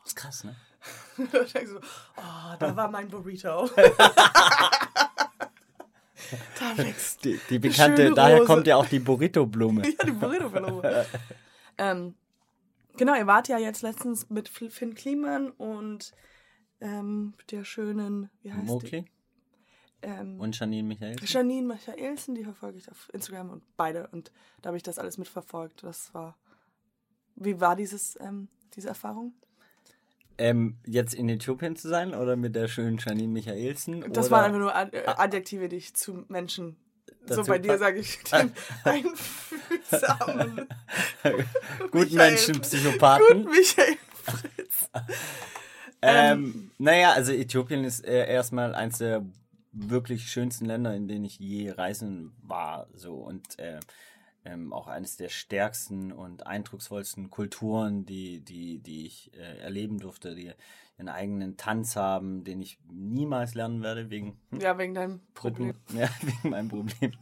[0.05, 0.55] Das ist krass, ne?
[1.33, 3.69] Da denkst du, oh, da war mein Burrito.
[6.59, 8.47] da wächst Die, die bekannte, daher Rose.
[8.47, 9.83] kommt ja auch die Burrito-Blume.
[9.87, 11.07] ja, die Burrito-Blume.
[11.79, 12.15] ähm,
[12.97, 16.13] genau, ihr wart ja jetzt letztens mit Finn Kliman und
[16.81, 18.73] ähm, der schönen, wie heißt die?
[18.73, 19.05] Mokli
[20.03, 21.17] Ähm, und Janine Michael.
[21.25, 24.09] Janine Michaelsen, die verfolge ich auf Instagram und beide.
[24.09, 25.85] Und da habe ich das alles mitverfolgt.
[25.85, 26.37] Das war.
[27.37, 29.33] Wie war dieses, ähm, diese Erfahrung?
[30.39, 34.13] Ähm, jetzt in Äthiopien zu sein oder mit der schönen Janine Michaelsen?
[34.13, 36.77] Das waren einfach nur Ad Adjektive, die ich zu Menschen.
[37.27, 38.53] So bei dir sage ich den
[38.85, 40.69] einfühlsamen.
[41.91, 42.17] Guten.
[42.17, 43.45] Menschen, Psychopathen.
[43.45, 44.89] Gut, Michael Fritz.
[46.05, 49.25] Ähm, naja, also Äthiopien ist äh, erstmal eins der
[49.71, 52.89] wirklich schönsten Länder, in denen ich je reisen war.
[52.93, 53.79] So und äh,
[54.45, 60.35] ähm, auch eines der stärksten und eindrucksvollsten Kulturen, die, die, die ich äh, erleben durfte,
[60.35, 60.53] die
[60.99, 65.75] ihren eigenen Tanz haben, den ich niemals lernen werde, wegen Ja, wegen deinem Problem.
[65.95, 67.13] Ja, wegen meinem Problem.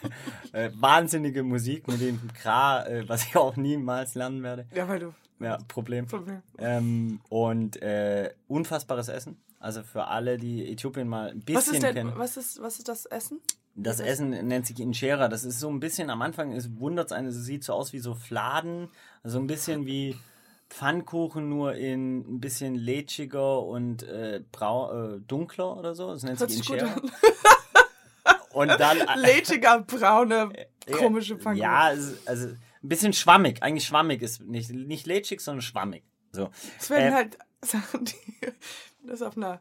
[0.52, 4.66] äh, wahnsinnige Musik mit dem Kra, äh, was ich auch niemals lernen werde.
[4.74, 5.14] Ja, weil du.
[5.38, 6.06] Ja, Problem.
[6.06, 6.42] Problem.
[6.58, 9.38] Ähm, und äh, unfassbares Essen.
[9.58, 12.12] Also für alle, die Äthiopien mal ein Was bisschen ist, denn, kennen.
[12.16, 13.40] was, ist, was ist das Essen?
[13.74, 15.28] Das Essen nennt sich Injera.
[15.28, 17.98] Das ist so ein bisschen, am Anfang wundert es einen, es sieht so aus wie
[18.00, 18.88] so Fladen.
[19.22, 20.16] Also ein bisschen wie
[20.70, 26.08] Pfannkuchen, nur in ein bisschen lätschiger und äh, brau, äh, dunkler oder so.
[26.12, 27.10] Das nennt Hört sich gut an.
[28.52, 28.98] Und dann.
[29.16, 30.50] Lätschiger, braune,
[30.98, 31.62] komische Pfannkuchen.
[31.62, 33.62] Ja, ist- also ein bisschen schwammig.
[33.62, 36.02] Eigentlich schwammig ist nicht, nicht lätschig, sondern schwammig.
[36.32, 36.50] So.
[36.78, 38.14] Es werden Äh, halt Sachen, die
[39.06, 39.60] das auf einer.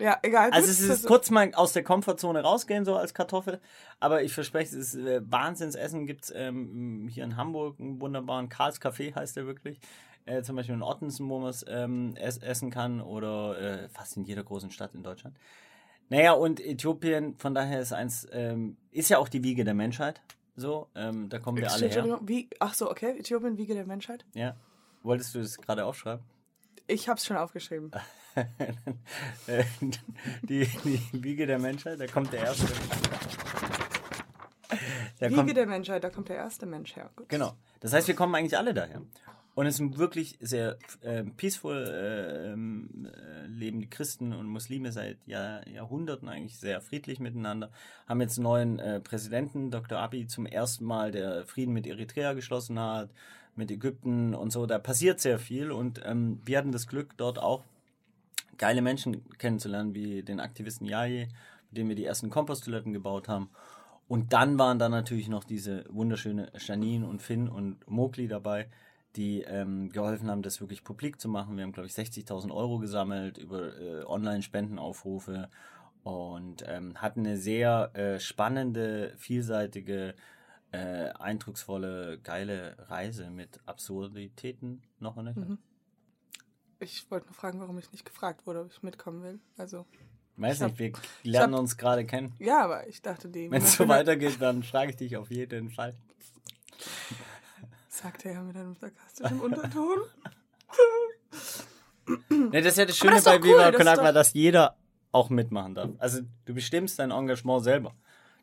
[0.00, 0.50] Ja, egal.
[0.50, 3.60] Also es ist kurz mal aus der Komfortzone rausgehen, so als Kartoffel.
[4.00, 6.06] Aber ich verspreche, es ist äh, Wahnsinnsessen.
[6.06, 9.80] Gibt es ähm, hier in Hamburg einen wunderbaren Karls Café, heißt der wirklich.
[10.26, 13.00] Äh, zum Beispiel in Ottensen, wo man es ähm, ess essen kann.
[13.00, 15.36] Oder äh, fast in jeder großen Stadt in Deutschland.
[16.08, 20.20] Naja, und Äthiopien, von daher ist eins, ähm, ist ja auch die Wiege der Menschheit.
[20.56, 22.20] So, ähm, da kommen wir alle her.
[22.22, 23.18] Wie, ach so, okay.
[23.18, 24.24] Äthiopien, Wiege der Menschheit.
[24.34, 24.56] Ja.
[25.02, 26.24] Wolltest du das gerade aufschreiben?
[26.86, 27.90] Ich hab's schon aufgeschrieben.
[30.42, 32.66] Die, die Wiege der Menschheit, da kommt der erste.
[35.20, 37.10] Da Wiege kommt, der Menschheit, da kommt der erste Mensch her.
[37.14, 37.28] Gut.
[37.28, 37.52] genau.
[37.78, 39.02] Das heißt, wir kommen eigentlich alle daher.
[39.54, 45.18] Und es sind wirklich sehr äh, peaceful äh, äh, leben die Christen und Muslime seit
[45.26, 47.70] Jahr, Jahrhunderten eigentlich sehr friedlich miteinander.
[48.08, 49.98] Haben jetzt einen neuen äh, Präsidenten, Dr.
[49.98, 53.10] Abiy, zum ersten Mal, der Frieden mit Eritrea geschlossen hat,
[53.54, 54.66] mit Ägypten und so.
[54.66, 57.62] Da passiert sehr viel und ähm, wir hatten das Glück, dort auch
[58.58, 61.28] geile Menschen kennenzulernen, wie den Aktivisten Yaye,
[61.70, 63.50] mit dem wir die ersten Komposttoiletten gebaut haben.
[64.08, 68.68] Und dann waren da natürlich noch diese wunderschöne Janine und Finn und Mowgli dabei,
[69.16, 71.56] die ähm, geholfen haben, das wirklich publik zu machen.
[71.56, 75.48] Wir haben, glaube ich, 60.000 Euro gesammelt über äh, Online-Spendenaufrufe
[76.02, 80.14] und ähm, hatten eine sehr äh, spannende, vielseitige,
[80.72, 85.58] äh, eindrucksvolle, geile Reise mit Absurditäten noch in der Mhm.
[86.80, 89.38] Ich wollte nur fragen, warum ich nicht gefragt wurde, ob ich mitkommen will.
[89.56, 89.86] Also,
[90.36, 92.34] Weiß Ich nicht, wir lernen hab- uns gerade kennen.
[92.40, 93.48] ja, aber ich dachte, die.
[93.50, 95.94] Wenn es so weitergeht, dann frage ich dich auf jeden Fall.
[98.04, 99.98] Sagt er mit einem sarkastischen Unterton.
[102.28, 104.34] Ne, das ist ja das das Schöne doch bei cool, Viva das Con Agua, dass
[104.34, 104.76] jeder
[105.10, 105.88] auch mitmachen darf.
[105.96, 107.94] Also du bestimmst dein Engagement selber.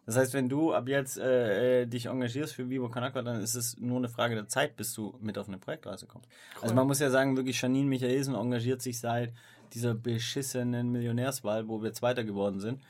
[0.08, 3.40] Das heißt, wenn du ab jetzt äh, äh, dich engagierst für Vivo Con Agua, dann
[3.40, 6.28] ist es nur eine Frage der Zeit, bis du mit auf eine Projektreise kommst.
[6.60, 9.32] Also man muss ja sagen, wirklich Janine Michaelsen engagiert sich seit
[9.74, 12.82] dieser beschissenen Millionärswahl, wo wir Zweiter geworden sind.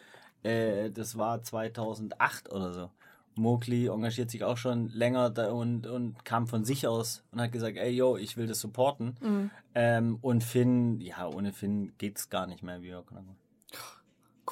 [0.43, 2.89] Äh, das war 2008 oder so.
[3.35, 7.51] Mowgli engagiert sich auch schon länger da und, und kam von sich aus und hat
[7.51, 9.51] gesagt, ey, yo, ich will das supporten.
[9.73, 13.23] Ähm, und Finn, ja, ohne Finn geht's gar nicht mehr, wie Agua.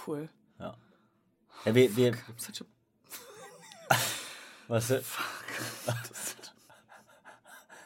[0.07, 0.29] Cool.
[0.59, 0.77] Ja.
[1.65, 2.65] ja wir, wir, Such
[4.67, 4.87] was?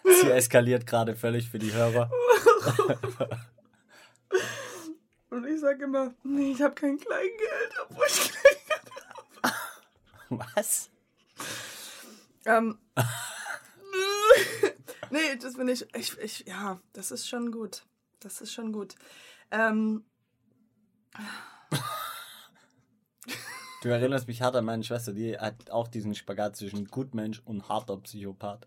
[0.21, 2.11] Sie eskaliert gerade völlig für die Hörer.
[5.29, 8.62] Und ich sage immer, nee, ich habe kein Kleingeld, obwohl ich Kleingeld
[10.55, 10.89] Was?
[12.45, 12.77] Ähm.
[15.09, 16.45] nee, das bin ich, ich, ich.
[16.47, 17.83] Ja, das ist schon gut.
[18.19, 18.95] Das ist schon gut.
[19.51, 20.03] Ähm,
[23.81, 27.67] Du erinnerst mich hart an meine Schwester, die hat auch diesen Spagat zwischen Gutmensch und
[27.67, 28.65] harter Psychopath.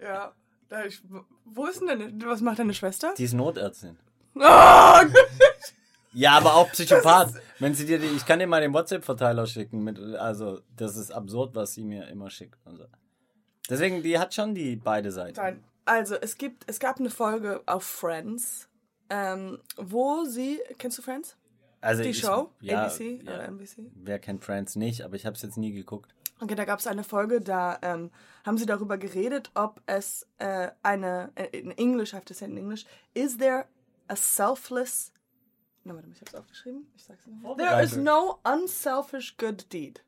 [0.00, 0.32] ja,
[0.68, 1.02] da ich,
[1.44, 3.14] wo ist denn deine, was macht deine Schwester?
[3.18, 3.98] Die ist Notärztin.
[4.36, 5.00] Oh,
[6.14, 7.34] Ja, aber auch Psychopath.
[7.58, 11.10] Wenn sie dir die, ich kann dir mal den WhatsApp-Verteiler schicken mit, also, das ist
[11.10, 12.84] absurd, was sie mir immer schickt so.
[13.68, 15.36] Deswegen, die hat schon die beide Seiten.
[15.36, 15.64] Nein.
[15.86, 18.68] Also, es gibt, es gab eine Folge auf Friends,
[19.10, 21.36] ähm, wo sie, kennst du Friends?
[21.80, 22.50] Also Die ich- Show?
[22.60, 23.34] ja, ABC ja.
[23.34, 23.90] oder NBC?
[23.94, 26.14] Wer kennt Friends nicht, aber ich habe es jetzt nie geguckt.
[26.40, 28.10] Okay, da gab es eine Folge, da ähm,
[28.44, 32.46] haben sie darüber geredet, ob es äh, eine, äh, in Englisch, I have to say
[32.46, 33.66] in English, is there
[34.08, 35.12] a selfless,
[35.84, 37.56] na warte mal, ich hab's aufgeschrieben, ich sag's nochmal.
[37.56, 40.04] There is no unselfish good deed.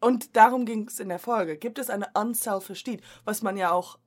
[0.00, 1.56] Und darum ging es in der Folge.
[1.56, 3.02] Gibt es eine unselfish deed?
[3.24, 3.98] Was man ja auch,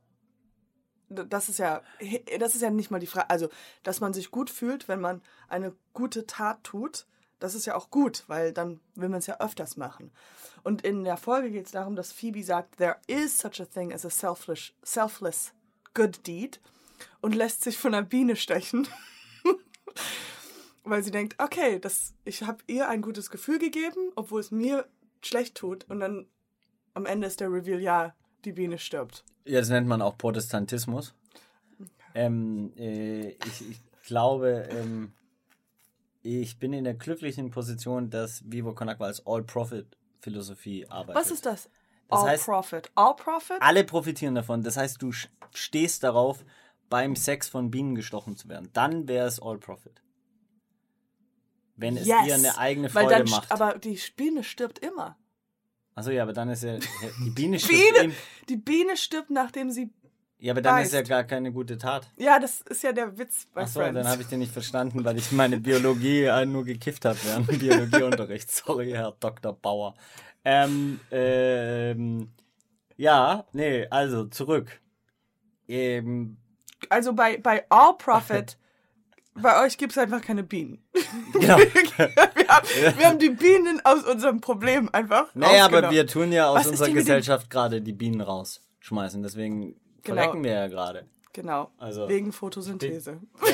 [1.10, 1.82] das ist ja,
[2.40, 3.50] das ist ja nicht mal die Frage, also,
[3.84, 7.08] dass man sich gut fühlt, wenn man eine gute Tat tut,
[7.40, 10.12] das ist ja auch gut, weil dann will man es ja öfters machen.
[10.64, 13.94] Und in der Folge geht es darum, dass Phoebe sagt, there is such a thing
[13.94, 15.54] as a selfish, selfless
[15.94, 16.60] good deed
[17.22, 18.88] und lässt sich von einer Biene stechen.
[20.90, 24.88] weil sie denkt, okay, das, ich habe ihr ein gutes Gefühl gegeben, obwohl es mir
[25.22, 25.86] schlecht tut.
[25.90, 26.28] Und dann
[26.94, 28.14] am Ende ist der Reveal, ja,
[28.46, 29.24] die Biene stirbt.
[29.46, 31.14] Ja, das nennt man auch Protestantismus.
[32.16, 35.14] Ähm, äh, ich, ich glaube, ähm,
[36.22, 41.16] ich bin in der glücklichen Position, dass Vivo Con Agua als All-Profit-Philosophie arbeitet.
[41.22, 41.70] Was ist das?
[42.10, 42.92] Das All heißt- Profit.
[42.96, 43.58] All Profit?
[43.62, 44.64] Alle profitieren davon.
[44.64, 45.12] Das heißt, du
[45.54, 46.44] stehst darauf,
[46.90, 48.70] beim Sex von Bienen gestochen zu werden.
[48.74, 50.02] Dann wäre es All-Profit.
[51.80, 52.24] Wenn es yes.
[52.26, 53.52] dir eine eigene Freude dann, macht.
[53.52, 55.18] Aber die Biene stirbt immer.
[55.96, 58.14] Achso, ja, aber dann ist ja die Biene stirbt Biene!
[58.48, 59.92] Die Biene stirbt, nachdem sie.
[60.38, 61.10] Ja, aber dann ist ja beißt.
[61.10, 62.10] gar keine gute Tat.
[62.16, 63.96] Ja, das ist ja der Witz bei Achso, Friends.
[63.96, 67.50] dann habe ich den nicht verstanden, weil ich meine Biologie äh, nur gekifft habe während
[67.50, 68.50] dem Biologieunterricht.
[68.66, 69.54] Sorry, Herr Dr.
[69.54, 69.96] Bauer.
[70.46, 72.32] Ähm, ähm,
[72.96, 74.80] ja, nee, also zurück.
[75.68, 76.38] Ähm,
[76.88, 78.58] also bei, bei All Profit,
[79.36, 80.84] bei euch gibt es einfach keine Bienen.
[81.34, 81.58] genau.
[81.98, 85.28] wir, haben, wir haben die Bienen aus unserem Problem einfach.
[85.34, 89.22] Naja, aber wir tun ja aus Was unserer Gesellschaft gerade die Bienen rausschmeißen.
[89.24, 90.22] Deswegen Genau.
[90.22, 91.06] verrecken wir ja gerade.
[91.34, 91.72] Genau.
[91.78, 93.20] Also- wegen Photosynthese.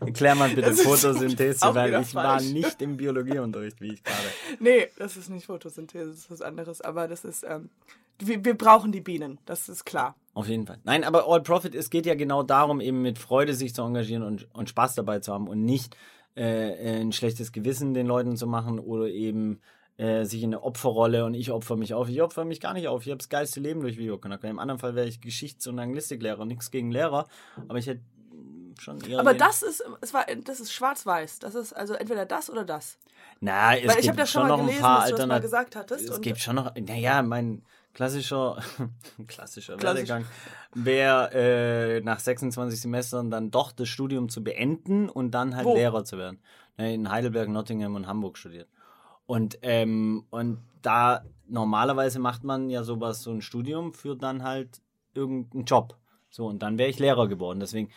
[0.00, 2.52] Erklär mal bitte Photosynthese, weil ich war falsch.
[2.52, 4.18] nicht im Biologieunterricht, wie ich gerade.
[4.58, 6.80] Nee, das ist nicht Photosynthese, das ist was anderes.
[6.80, 7.70] Aber das ist, ähm,
[8.18, 10.16] wir, wir brauchen die Bienen, das ist klar.
[10.34, 10.78] Auf jeden Fall.
[10.84, 14.22] Nein, aber All Profit, es geht ja genau darum, eben mit Freude sich zu engagieren
[14.22, 15.96] und, und Spaß dabei zu haben und nicht
[16.34, 19.60] äh, ein schlechtes Gewissen den Leuten zu machen oder eben
[19.98, 22.08] äh, sich in eine Opferrolle und ich opfer mich auf.
[22.08, 23.02] Ich opfer mich gar nicht auf.
[23.02, 24.46] Ich habe das geilste Leben durch Videokontakte.
[24.46, 26.46] Im anderen Fall wäre ich Geschichts- und Anglistiklehrer.
[26.46, 27.26] Nichts gegen Lehrer,
[27.68, 28.00] aber ich hätte
[28.80, 29.20] schon eher.
[29.20, 31.40] Aber das ist, es war, das ist schwarz-weiß.
[31.40, 32.98] Das ist also entweder das oder das.
[33.40, 35.10] Na, es Weil ich gibt habe das schon schon mal noch gelesen, ein paar dass
[35.10, 35.42] du das mal Alternativen.
[35.42, 36.08] gesagt hattest.
[36.08, 37.62] Es gibt schon noch, naja, mein
[37.94, 38.62] klassischer,
[39.26, 40.08] klassischer Klassisch.
[40.08, 40.24] Werdegang
[40.74, 45.74] wäre äh, nach 26 Semestern dann doch das Studium zu beenden und dann halt Wo?
[45.74, 46.40] Lehrer zu werden.
[46.78, 48.68] Ne, In Heidelberg, Nottingham und Hamburg studiert.
[49.26, 54.80] Und, ähm, und da normalerweise macht man ja sowas, so ein Studium für dann halt
[55.14, 55.96] irgendeinen Job.
[56.30, 57.60] So, und dann wäre ich Lehrer geworden.
[57.60, 57.90] Deswegen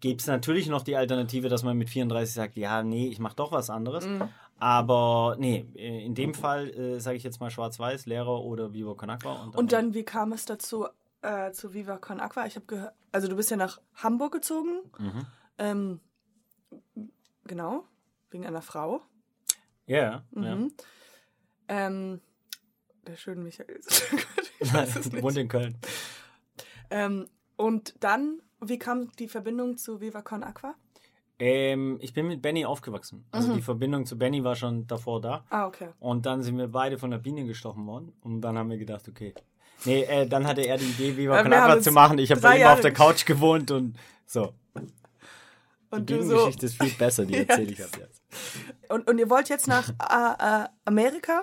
[0.00, 3.36] gibt es natürlich noch die Alternative, dass man mit 34 sagt, ja, nee, ich mache
[3.36, 4.06] doch was anderes.
[4.06, 4.28] Mhm.
[4.58, 8.94] Aber nee, äh, in dem Fall äh, sage ich jetzt mal schwarz-weiß, Lehrer oder Vivo
[8.94, 9.50] Con Agua.
[9.54, 10.86] Und dann, wie kam es dazu,
[11.22, 12.46] äh, zu Viva Con Aqua?
[12.46, 14.80] Ich habe gehört, also du bist ja nach Hamburg gezogen.
[14.98, 15.26] Mhm.
[15.58, 16.00] Ähm,
[17.44, 17.84] genau,
[18.30, 19.02] wegen einer Frau.
[19.86, 20.24] Ja, ja.
[20.30, 20.72] Mhm.
[21.68, 22.20] Ähm,
[23.06, 23.80] der schöne Michael.
[24.60, 25.22] ich weiß es Die nicht.
[25.22, 25.76] wohnt in Köln.
[26.90, 30.74] Ähm, und dann, wie kam die Verbindung zu Viva Con Aqua?
[31.38, 33.26] Ähm, ich bin mit Benny aufgewachsen.
[33.30, 33.54] Also Mhm.
[33.56, 35.44] die Verbindung zu Benny war schon davor da.
[35.50, 35.88] Ah, okay.
[36.00, 38.12] Und dann sind wir beide von der Biene gestochen worden.
[38.22, 39.34] Und dann haben wir gedacht, okay.
[39.84, 42.18] Nee, äh, dann hatte er die Idee, Viva Con jetzt zu machen.
[42.18, 44.54] Ich habe bei ihm auf der Couch gewohnt und so.
[45.90, 46.48] Und die du so.
[46.48, 48.22] Ist viel besser, die Ja, erzähle ich ab jetzt.
[48.88, 51.42] Und, und ihr wollt jetzt nach äh, äh, Amerika?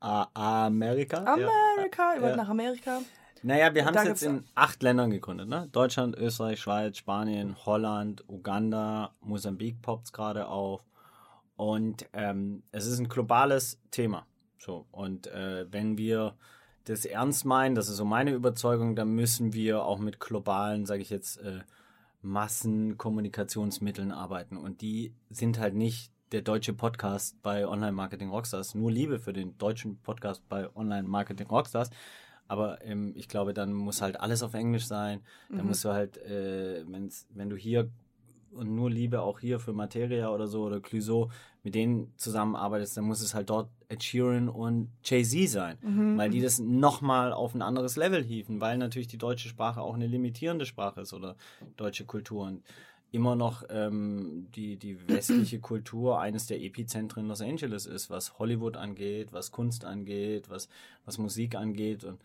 [0.00, 0.26] Ah,
[0.66, 1.18] Amerika?
[1.38, 1.48] Ja.
[1.74, 2.14] Amerika?
[2.16, 2.36] Ihr wollt Ja.
[2.36, 2.98] nach Amerika?
[3.42, 5.68] Naja, wir haben es jetzt in acht Ländern gegründet, ne?
[5.72, 10.84] Deutschland, Österreich, Schweiz, Spanien, Holland, Uganda, Mosambik poppt gerade auf.
[11.56, 14.26] Und ähm, es ist ein globales Thema.
[14.58, 16.36] So, und äh, wenn wir
[16.84, 21.02] das ernst meinen, das ist so meine Überzeugung, dann müssen wir auch mit globalen, sage
[21.02, 21.60] ich jetzt, äh,
[22.22, 24.56] Massenkommunikationsmitteln arbeiten.
[24.56, 28.74] Und die sind halt nicht der deutsche Podcast bei Online Marketing Rockstars.
[28.74, 31.90] Nur Liebe für den deutschen Podcast bei Online Marketing Rockstars.
[32.48, 35.20] Aber ähm, ich glaube, dann muss halt alles auf Englisch sein.
[35.50, 35.66] Dann Mhm.
[35.68, 37.88] musst du halt, äh, wenn's, wenn du hier
[38.50, 41.30] und nur Liebe auch hier für Materia oder so oder Clouseau
[41.62, 46.18] mit denen zusammenarbeitest, dann muss es halt dort Ed Sheeran und Jay-Z sein, Mhm.
[46.18, 49.94] weil die das nochmal auf ein anderes Level hieven, weil natürlich die deutsche Sprache auch
[49.94, 51.36] eine limitierende Sprache ist oder
[51.78, 52.62] deutsche Kultur und
[53.12, 58.76] immer noch ähm, die, die westliche Kultur eines der Epizentren Los Angeles ist, was Hollywood
[58.76, 60.68] angeht, was Kunst angeht, was,
[61.04, 62.20] was Musik angeht und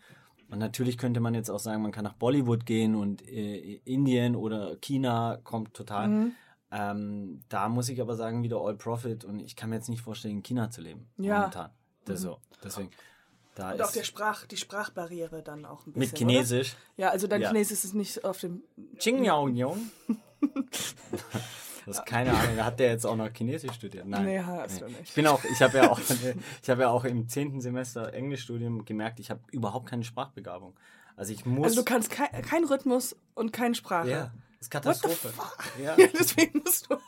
[0.50, 4.34] und natürlich könnte man jetzt auch sagen, man kann nach Bollywood gehen und äh, Indien
[4.34, 6.08] oder China kommt total.
[6.08, 6.32] Mhm.
[6.70, 10.00] Ähm, da muss ich aber sagen, wieder All Profit und ich kann mir jetzt nicht
[10.00, 11.08] vorstellen, in China zu leben.
[11.18, 11.40] Ja.
[11.40, 11.70] Momentan.
[12.06, 12.38] Das so.
[12.64, 12.90] Deswegen.
[13.54, 16.00] Da Und auch der Sprach, die Sprachbarriere dann auch ein bisschen.
[16.00, 16.74] mit Chinesisch.
[16.96, 17.06] Oder?
[17.06, 17.48] Ja, also dein Ja.
[17.48, 18.62] Chinesisch ist nicht auf dem.
[18.98, 19.90] Ching Yao Yong.
[21.86, 24.04] Das ist keine Ahnung, hat der jetzt auch noch Chinesisch studiert?
[24.06, 24.26] Nein.
[24.26, 25.14] Nee, hast du Ich nicht.
[25.14, 25.98] bin auch, ich habe ja auch,
[26.62, 30.74] ich habe ja auch im zehnten Semester Englischstudium gemerkt, ich habe überhaupt keine Sprachbegabung.
[31.16, 31.64] Also ich muss.
[31.68, 34.10] Also du kannst kein, kein Rhythmus und keine Sprache.
[34.10, 34.20] ja,
[34.58, 35.32] das ist Katastrophe.
[35.82, 35.96] Ja.
[35.98, 36.98] Ja, deswegen musst du.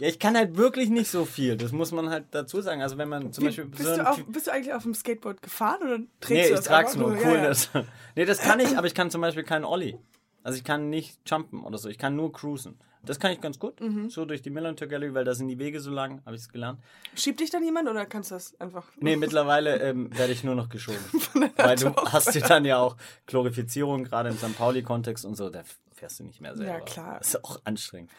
[0.00, 1.56] ja, ich kann halt wirklich nicht so viel.
[1.56, 2.82] Das muss man halt dazu sagen.
[2.82, 4.92] Also wenn man zum Wie, Beispiel bist, so du auf, bist du eigentlich auf dem
[4.94, 7.36] Skateboard gefahren oder trägst Nee, du ich das trag's einfach nur, Ja, cool.
[7.38, 7.42] ja.
[7.44, 7.70] Das.
[8.16, 9.98] Nee, das kann ich, aber ich kann zum Beispiel keinen Ollie.
[10.42, 11.88] Also ich kann nicht jumpen oder so.
[11.88, 12.78] Ich kann nur cruisen.
[13.02, 13.80] Das kann ich ganz gut.
[13.80, 14.10] Mhm.
[14.10, 16.48] So durch die Millantor Gallery, weil da sind die Wege so lang, habe ich es
[16.50, 16.80] gelernt.
[17.14, 18.88] Schiebt dich dann jemand oder kannst du das einfach.
[18.98, 20.98] Nee, mittlerweile ähm, werde ich nur noch geschoben.
[21.56, 24.56] weil du hast dir dann ja auch Glorifizierung, gerade im St.
[24.56, 26.72] Pauli-Kontext und so, da fährst du nicht mehr selber.
[26.72, 27.18] Ja, klar.
[27.18, 28.10] Das ist auch anstrengend.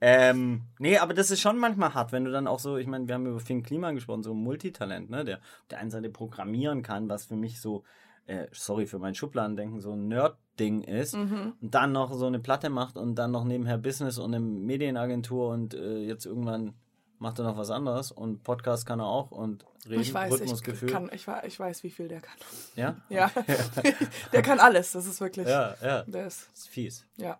[0.00, 3.08] Ähm, nee, aber das ist schon manchmal hart, wenn du dann auch so, ich meine,
[3.08, 6.10] wir haben über Finn Kliman gesprochen, so ein Multitalent, ne, der auf der einen Seite
[6.10, 7.82] programmieren kann, was für mich so
[8.28, 11.54] äh, sorry für mein Schubladendenken, so ein Nerd-Ding ist Mhm.
[11.60, 15.48] und dann noch so eine Platte macht und dann noch nebenher Business und eine Medienagentur
[15.50, 16.74] und äh, jetzt irgendwann
[17.18, 20.40] macht er noch was anderes und Podcast kann er auch und Reden, Ich weiß, ich
[20.42, 20.88] Rhythmusgefühl.
[20.88, 22.36] kann, ich, ich weiß, wie viel der kann.
[22.76, 22.96] Ja?
[23.08, 23.30] Ja,
[24.32, 24.92] der kann alles.
[24.92, 25.48] Das ist wirklich.
[25.48, 26.02] Ja, ja.
[26.04, 27.06] Der ist, Das ist fies.
[27.16, 27.38] ja,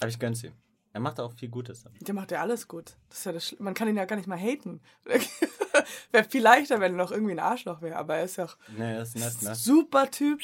[0.00, 0.52] Aber ich gönn's ihm.
[0.94, 1.84] Er macht auch viel Gutes.
[2.00, 2.96] der macht ja alles gut.
[3.08, 4.80] Das ist ja das, man kann ihn ja gar nicht mal haten.
[6.12, 8.56] wäre viel leichter, wenn er noch irgendwie ein Arschloch wäre, aber er ist ja auch
[8.76, 9.54] Nee, ist nett, ne?
[9.54, 10.40] super Typ,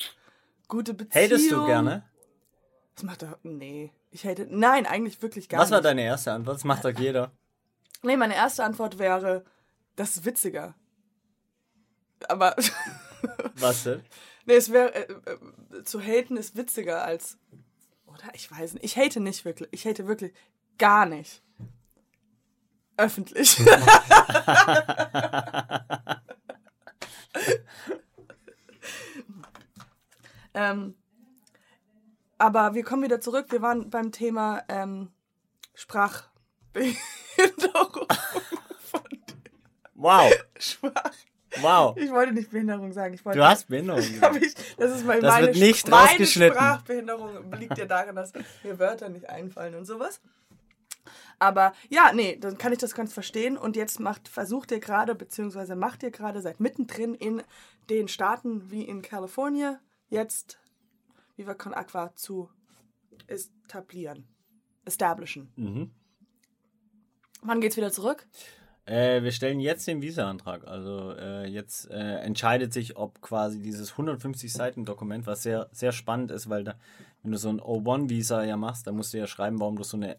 [0.66, 1.24] gute Beziehung.
[1.24, 2.04] Hatest du gerne?
[2.94, 3.38] Das macht er.
[3.42, 3.92] Nee.
[4.10, 4.46] Ich hate.
[4.50, 5.84] Nein, eigentlich wirklich gar Was war nicht.
[5.84, 6.56] deine erste Antwort?
[6.56, 7.30] Das macht doch jeder.
[8.02, 9.44] Nee, meine erste Antwort wäre,
[9.96, 10.74] das ist witziger.
[12.26, 12.56] Aber.
[13.56, 14.02] Was denn?
[14.46, 14.94] nee, es wäre.
[14.94, 15.12] Äh,
[15.76, 17.36] äh, zu haten ist witziger als.
[18.18, 18.34] Oder?
[18.34, 18.84] Ich weiß nicht.
[18.84, 19.68] Ich hate nicht wirklich.
[19.72, 20.32] Ich hate wirklich
[20.78, 21.40] gar nicht.
[22.96, 23.60] Öffentlich.
[30.54, 30.96] ähm,
[32.38, 33.46] aber wir kommen wieder zurück.
[33.50, 35.12] Wir waren beim Thema ähm,
[35.74, 38.08] Sprachbehinderung.
[39.94, 41.12] Wow, Schwach.
[41.60, 41.96] Wow.
[41.98, 43.14] Ich wollte nicht Behinderung sagen.
[43.14, 44.00] Ich wollte, Du hast Behinderung.
[44.40, 46.54] Ich, das ist mein, Das meine, wird nicht meine rausgeschnitten.
[46.54, 48.32] Sprachbehinderung liegt ja daran, dass
[48.62, 50.20] mir Wörter nicht einfallen und sowas.
[51.38, 53.56] Aber ja, nee, dann kann ich das ganz verstehen.
[53.56, 57.42] Und jetzt macht, versucht ihr gerade, beziehungsweise macht ihr gerade, seid mittendrin in
[57.90, 59.78] den Staaten wie in Kalifornien,
[60.10, 60.58] jetzt
[61.36, 62.50] Viva Con Aqua zu
[63.28, 64.26] etablieren.
[64.84, 65.52] Establishen.
[65.56, 65.90] Mhm.
[67.42, 68.26] Wann geht's wieder zurück?
[68.88, 70.66] Äh, wir stellen jetzt den Visa-Antrag.
[70.66, 75.92] Also äh, jetzt äh, entscheidet sich, ob quasi dieses 150 Seiten Dokument, was sehr sehr
[75.92, 76.74] spannend ist, weil da,
[77.22, 79.96] wenn du so ein O1-Visa ja machst, dann musst du ja schreiben, warum du so
[79.96, 80.16] eine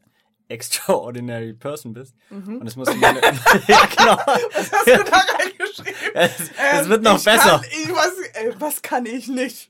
[0.49, 2.15] extraordinary person bist.
[2.31, 3.15] Und das musst du mal,
[3.67, 4.17] ja genau.
[4.17, 5.93] Was hast du da reingeschrieben?
[6.15, 6.49] Es, es
[6.83, 7.59] Ähm, wird noch besser.
[7.61, 9.69] Kann, ich, was, äh, was kann ich nicht?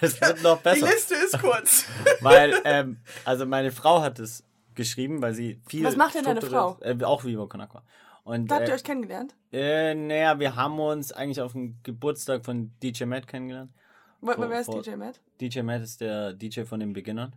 [0.00, 0.86] Es wird noch Die besser.
[0.86, 1.84] Liste ist kurz.
[2.20, 5.84] Weil, ähm, also meine Frau hat es geschrieben, weil sie viel.
[5.84, 7.82] Was macht denn deine strukturiert- Äh, auch Viva Con Aqua.
[8.24, 9.34] Und Da habt ihr äh, euch kennengelernt?
[9.52, 13.72] äh, naja, wir haben uns eigentlich auf dem Geburtstag von DJ Matt kennengelernt.
[14.22, 15.20] Vor- wer ist vor- DJ Matt?
[15.40, 17.34] DJ Matt ist der DJ von den Beginnern.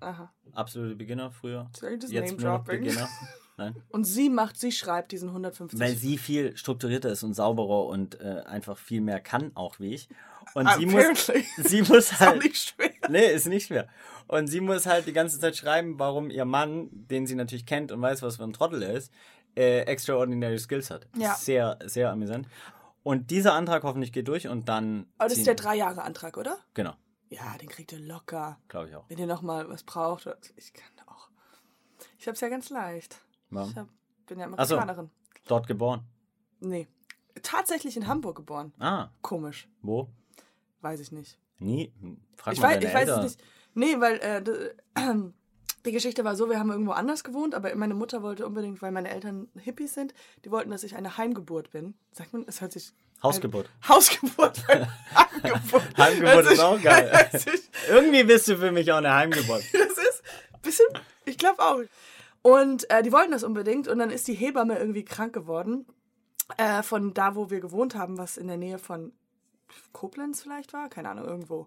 [0.00, 0.32] Aha.
[0.52, 1.70] Absolute Beginner früher.
[1.80, 2.64] Das Jetzt nur noch?
[2.64, 3.08] Beginner.
[3.56, 3.74] Nein.
[3.88, 5.78] Und sie macht, sie schreibt diesen 150.
[5.80, 9.94] Weil sie viel strukturierter ist und sauberer und äh, einfach viel mehr kann, auch wie
[9.94, 10.08] ich.
[10.54, 11.26] Und sie muss,
[11.58, 12.42] sie muss Ist halt.
[12.44, 12.90] nicht schwer.
[13.08, 13.88] Nee, ist nicht schwer.
[14.28, 17.90] Und sie muss halt die ganze Zeit schreiben, warum ihr Mann, den sie natürlich kennt
[17.90, 19.12] und weiß, was für ein Trottel er ist,
[19.56, 21.06] äh, extraordinary Skills hat.
[21.16, 21.34] Ja.
[21.34, 22.48] Sehr, sehr amüsant.
[23.02, 25.06] Und dieser Antrag hoffentlich geht durch und dann.
[25.18, 26.58] Aber das ist der drei Jahre Antrag, oder?
[26.74, 26.94] Genau,
[27.30, 28.58] Ja, den kriegt ihr locker.
[28.68, 29.04] glaube ich auch.
[29.08, 30.28] Wenn ihr nochmal was braucht.
[30.56, 31.30] Ich kann auch.
[32.18, 33.20] Ich hab's ja ganz leicht.
[33.50, 33.70] Warum?
[33.70, 33.88] Ich hab,
[34.26, 34.76] bin ja Ach so.
[34.76, 35.10] Amerikanerin.
[35.46, 36.02] Dort geboren.
[36.60, 36.86] Nee.
[37.42, 38.72] Tatsächlich in Hamburg geboren.
[38.78, 39.68] Ah, Komisch.
[39.80, 40.08] wo?
[40.80, 41.38] Weiß ich nicht.
[41.60, 41.92] Nie?
[42.36, 43.24] Frag Ich mal weiß, deine ich weiß Eltern.
[43.24, 43.44] es nicht.
[43.74, 44.42] Nee, weil äh,
[45.88, 48.92] die Geschichte war so, wir haben irgendwo anders gewohnt, aber meine Mutter wollte unbedingt, weil
[48.92, 50.12] meine Eltern Hippies sind,
[50.44, 51.94] die wollten, dass ich eine Heimgeburt bin.
[52.12, 52.92] Sagt man, es hört sich...
[53.22, 53.70] Hausgeburt.
[53.88, 54.62] Hausgeburt.
[54.68, 55.82] Heimgeburt.
[55.98, 57.30] Heimgeburt ist sich- auch geil.
[57.88, 59.64] Irgendwie bist du für mich auch eine Heimgeburt.
[59.72, 60.22] Das ist
[60.52, 60.86] ein bisschen,
[61.24, 61.80] ich glaube auch.
[62.42, 65.86] Und äh, die wollten das unbedingt und dann ist die Hebamme irgendwie krank geworden.
[66.58, 69.12] Äh, von da, wo wir gewohnt haben, was in der Nähe von
[69.92, 71.66] Koblenz vielleicht war, keine Ahnung, irgendwo.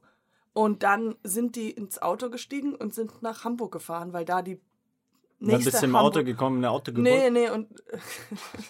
[0.53, 4.55] Und dann sind die ins Auto gestiegen und sind nach Hamburg gefahren, weil da die
[4.55, 4.61] Und
[5.39, 7.03] dann nächste bist du im Hamburg Auto gekommen, eine Autogeburt.
[7.03, 7.69] Nee, nee, und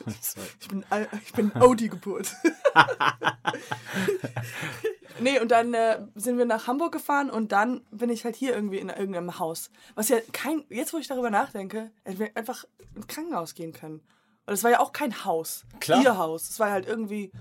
[0.60, 0.86] ich bin,
[1.24, 2.36] ich bin Audi-Geburt.
[5.20, 8.54] nee, und dann äh, sind wir nach Hamburg gefahren und dann bin ich halt hier
[8.54, 9.72] irgendwie in irgendeinem Haus.
[9.96, 12.66] Was ja kein, jetzt wo ich darüber nachdenke, hätten wir einfach
[12.96, 14.02] ins Krankenhaus gehen können.
[14.46, 15.66] Und es war ja auch kein Haus.
[15.80, 16.04] Klar.
[16.04, 16.50] Ihr Haus.
[16.50, 17.32] Es war halt irgendwie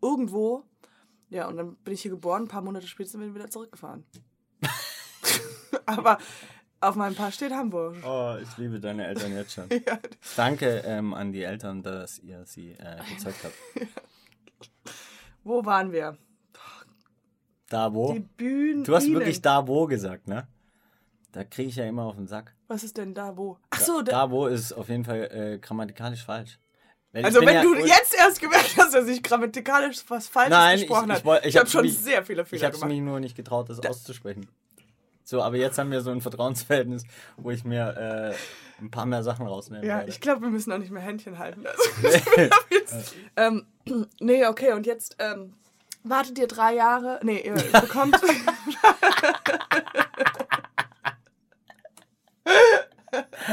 [0.00, 0.64] irgendwo.
[1.30, 4.04] Ja, und dann bin ich hier geboren, ein paar Monate später sind wir wieder zurückgefahren.
[5.86, 6.18] Aber
[6.80, 7.96] auf meinem Pass steht Hamburg.
[8.04, 9.68] Oh, ich liebe deine Eltern jetzt schon.
[9.86, 9.98] Ja,
[10.36, 13.54] Danke ähm, an die Eltern, dass ihr sie äh, gezeugt habt.
[15.44, 16.18] wo waren wir?
[17.68, 18.12] Da wo?
[18.12, 18.82] Die Bühnen.
[18.82, 20.48] Du hast wirklich da wo gesagt, ne?
[21.30, 22.56] Da kriege ich ja immer auf den Sack.
[22.66, 23.56] Was ist denn da wo?
[23.70, 26.58] Ach so, da, Da wo ist auf jeden Fall äh, grammatikalisch falsch.
[27.12, 30.76] Ich also wenn ja du jetzt erst gemerkt hast, dass ich grammatikalisch was Falsches Nein,
[30.78, 31.24] ich- gesprochen ich habe.
[31.24, 32.94] woll- Ich, ich habe hab schon mich- sehr viele Ich Fehler habe es gemacht.
[32.94, 34.48] mich nur nicht getraut, das auszusprechen.
[35.24, 37.04] So, aber jetzt haben wir so ein Vertrauensverhältnis,
[37.36, 38.34] wo ich mir
[38.80, 40.10] äh, ein paar mehr Sachen rausnehmen Ja, werde.
[40.10, 41.64] ich glaube, wir müssen auch nicht mehr Händchen halten.
[41.66, 41.82] Also,
[42.70, 43.66] jetzt, ähm,
[44.20, 45.54] nee, okay, und jetzt ähm,
[46.02, 47.20] wartet ihr drei Jahre.
[47.22, 48.16] Nee, ihr bekommt.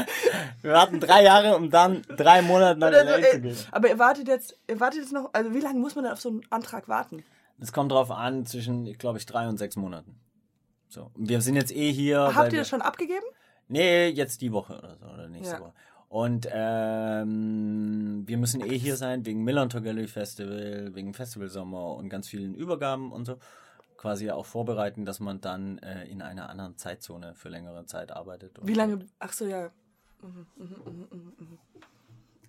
[0.62, 3.56] Wir warten drei Jahre, um dann drei Monate nach Oder LA zu gehen.
[3.72, 6.20] aber ihr wartet jetzt, ihr wartet jetzt noch, also wie lange muss man denn auf
[6.20, 7.24] so einen Antrag warten?
[7.60, 10.18] Es kommt drauf an, zwischen, glaube ich, drei und sechs Monaten.
[10.88, 11.10] So.
[11.16, 12.34] Wir sind jetzt eh hier.
[12.34, 13.24] Habt ihr das schon abgegeben?
[13.68, 15.60] Nee, jetzt die Woche oder so, oder nächste Ja.
[15.60, 15.72] Woche.
[16.08, 22.28] Und ähm, wir müssen eh hier sein wegen Millantor Gallery Festival, wegen Festivalsommer und ganz
[22.28, 23.36] vielen Übergaben und so.
[23.98, 28.56] Quasi auch vorbereiten, dass man dann äh, in einer anderen Zeitzone für längere Zeit arbeitet.
[28.62, 29.00] Wie lange?
[29.18, 29.70] Ach so, ja.
[30.22, 31.58] Mhm, mhm, mhm.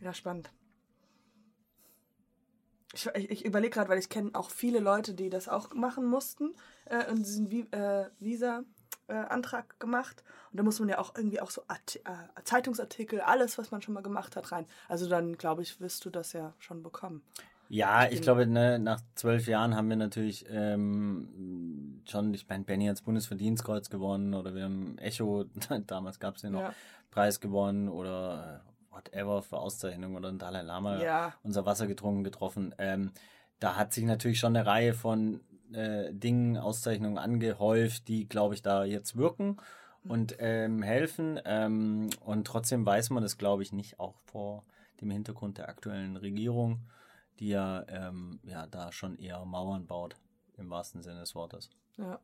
[0.02, 0.50] Ja, spannend.
[2.94, 6.06] Ich, ich, ich überlege gerade, weil ich kenne auch viele Leute, die das auch machen
[6.06, 6.56] mussten
[6.86, 10.24] äh, und diesen Vi äh, Visa-Antrag gemacht.
[10.52, 13.84] Und da muss man ja auch irgendwie auch so Art äh, Zeitungsartikel, alles, was man
[13.84, 14.66] schon mal gemacht hat, rein.
[14.88, 17.22] Also dann, glaube ich, wirst du das ja schon bekommen.
[17.72, 21.30] Ja, ich glaube, ne, nach zwölf Jahren haben wir natürlich ähm,
[22.12, 25.46] schon, ich meine, Benny hat das Bundesverdienstkreuz gewonnen oder wir haben Echo,
[25.88, 26.74] damals gab es den noch, Ja.
[27.12, 31.34] Preis gewonnen oder äh, whatever für Auszeichnung oder ein Dalai Lama Ja.
[31.44, 32.76] unser Wasser getrunken getroffen.
[32.78, 33.12] Ähm,
[33.60, 35.42] da hat sich natürlich schon eine Reihe von
[35.74, 39.58] äh, Dingen, Auszeichnungen angehäuft, die, glaube ich, da jetzt wirken
[40.08, 41.40] und ähm, helfen.
[41.46, 44.64] Ähm, und trotzdem weiß man das, glaube ich, nicht auch vor
[45.02, 46.80] dem Hintergrund der aktuellen Regierung,
[47.40, 50.16] die ja, ähm, ja da schon eher Mauern baut,
[50.58, 51.70] im wahrsten Sinne des Wortes.
[52.00, 52.20] Ja.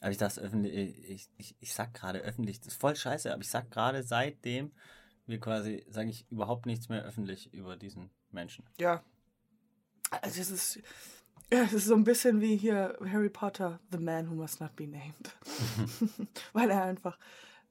[0.00, 0.74] Aber ich das öffentlich,
[1.08, 4.72] ich, ich, ich sag gerade öffentlich, das ist voll scheiße, aber ich sag gerade seitdem
[5.26, 8.64] wir quasi, sage ich überhaupt nichts mehr öffentlich über diesen Menschen.
[8.78, 9.02] Ja.
[10.22, 10.76] Also es ist,
[11.52, 14.76] ja, es ist so ein bisschen wie hier Harry Potter, The Man Who Must Not
[14.76, 15.36] Be Named.
[16.52, 17.18] Weil er einfach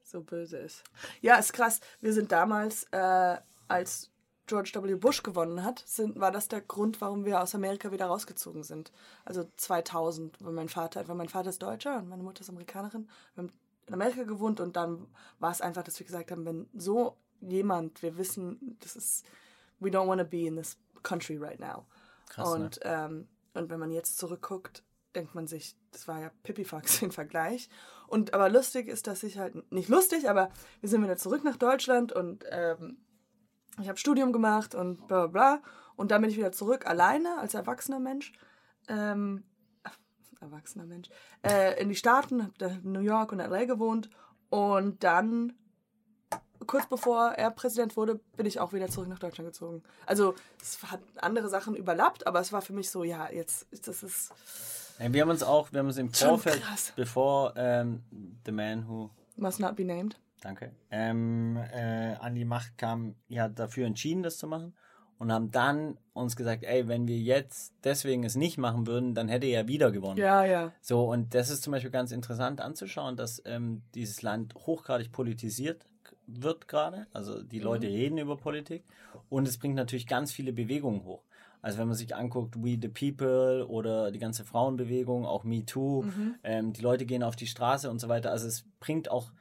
[0.03, 0.83] so böse ist.
[1.21, 1.79] Ja, ist krass.
[2.01, 3.37] Wir sind damals, äh,
[3.67, 4.11] als
[4.47, 4.95] George W.
[4.95, 8.91] Bush gewonnen hat, sind, war das der Grund, warum wir aus Amerika wieder rausgezogen sind.
[9.23, 13.09] Also 2000, weil mein Vater, weil mein Vater ist Deutscher und meine Mutter ist Amerikanerin.
[13.33, 13.53] Wir haben
[13.87, 15.07] in Amerika gewohnt und dann
[15.39, 19.25] war es einfach, dass wir gesagt haben, wenn so jemand, wir wissen, das ist,
[19.79, 21.85] we don't want to be in this country right now.
[22.29, 22.65] Krass, ne?
[22.65, 24.83] und, ähm, und wenn man jetzt zurückguckt,
[25.15, 27.69] denkt man sich, das war ja Pipifax im Vergleich.
[28.07, 31.57] Und aber lustig ist, dass ich halt, nicht lustig, aber wir sind wieder zurück nach
[31.57, 32.97] Deutschland und ähm,
[33.81, 35.61] ich habe Studium gemacht und bla bla bla.
[35.95, 38.33] Und dann bin ich wieder zurück, alleine, als erwachsener Mensch.
[38.87, 39.43] Ähm,
[40.41, 41.09] erwachsener Mensch.
[41.43, 44.09] Äh, in die Staaten, habe da in New York und LA gewohnt.
[44.49, 45.53] Und dann,
[46.67, 49.83] kurz bevor er Präsident wurde, bin ich auch wieder zurück nach Deutschland gezogen.
[50.05, 54.03] Also, es hat andere Sachen überlappt, aber es war für mich so, ja, jetzt, das
[54.03, 54.31] ist.
[54.99, 56.61] Ja, wir haben uns auch, wir haben uns im Vorfeld,
[56.95, 58.03] bevor ähm,
[58.45, 60.17] The Man Who, Must not be named.
[60.45, 64.75] Danke, ähm, äh, an die Macht kam, ja dafür entschieden, das zu machen
[65.17, 69.27] und haben dann uns gesagt, ey, wenn wir jetzt deswegen es nicht machen würden, dann
[69.27, 70.17] hätte er wieder gewonnen.
[70.17, 70.71] Ja, ja.
[70.81, 75.87] So, und das ist zum Beispiel ganz interessant anzuschauen, dass ähm, dieses Land hochgradig politisiert
[76.27, 77.07] wird gerade.
[77.11, 78.83] Also die Leute reden über Politik
[79.29, 81.23] und es bringt natürlich ganz viele Bewegungen hoch.
[81.61, 86.03] Also wenn man sich anguckt, We the People oder die ganze Frauenbewegung, auch Me Too,
[86.43, 88.29] ähm, die Leute gehen auf die Straße und so weiter.
[88.29, 89.31] Also es bringt auch,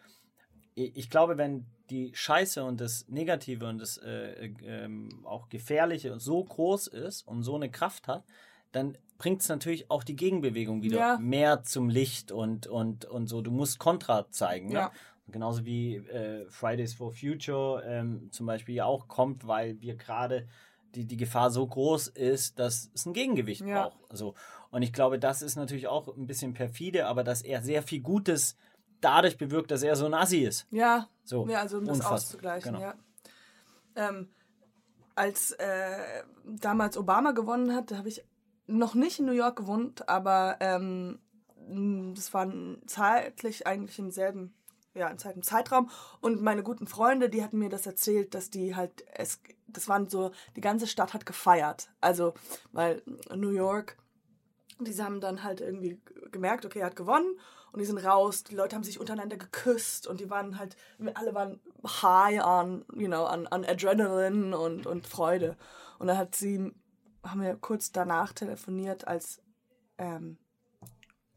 [0.74, 6.18] ich glaube, wenn die Scheiße und das Negative und das äh, äh, ähm, auch Gefährliche
[6.18, 8.24] so groß ist und so eine Kraft hat,
[8.72, 11.18] dann bringt es natürlich auch die Gegenbewegung wieder Ja.
[11.20, 13.42] mehr zum Licht und, und, und so.
[13.42, 14.68] Du musst Kontra zeigen.
[14.68, 14.74] Ne?
[14.74, 14.92] Ja.
[15.28, 20.48] Genauso wie äh, Fridays for Future ähm, zum Beispiel ja auch kommt, weil wir gerade
[20.94, 23.82] die, die Gefahr so groß ist, dass es ein Gegengewicht Ja.
[23.88, 23.98] braucht.
[24.10, 24.34] Also,
[24.70, 28.00] und ich glaube, das ist natürlich auch ein bisschen perfide, aber dass er sehr viel
[28.00, 28.56] Gutes
[29.04, 30.66] dadurch bewirkt, dass er so ein Assi ist.
[30.70, 32.16] Ja, So, ja also um das unfassbar.
[32.18, 32.84] auszugleichen, Genau.
[32.84, 32.94] ja.
[33.96, 34.28] Ähm,
[35.14, 38.24] als äh, damals Obama gewonnen hat, habe ich
[38.66, 41.18] noch nicht in New York gewohnt, aber ähm,
[42.14, 42.52] das war
[42.86, 44.54] zeitlich eigentlich im selben,
[44.94, 45.90] ja, im selben Zeitraum.
[46.20, 50.08] Und meine guten Freunde, die hatten mir das erzählt, dass die halt, es, das waren
[50.08, 51.90] so, die ganze Stadt hat gefeiert.
[52.00, 52.34] Also,
[52.72, 53.02] weil
[53.34, 53.96] New York,
[54.80, 56.00] die haben dann halt irgendwie
[56.32, 57.38] gemerkt, okay, er hat gewonnen
[57.74, 58.44] und die sind raus.
[58.44, 60.76] Die Leute haben sich untereinander geküsst und die waren halt,
[61.14, 65.56] alle waren high an, you know, an, an Adrenalin und, und Freude.
[65.98, 66.72] Und dann hat sie,
[67.24, 69.42] haben wir kurz danach telefoniert, als
[69.98, 70.38] ähm,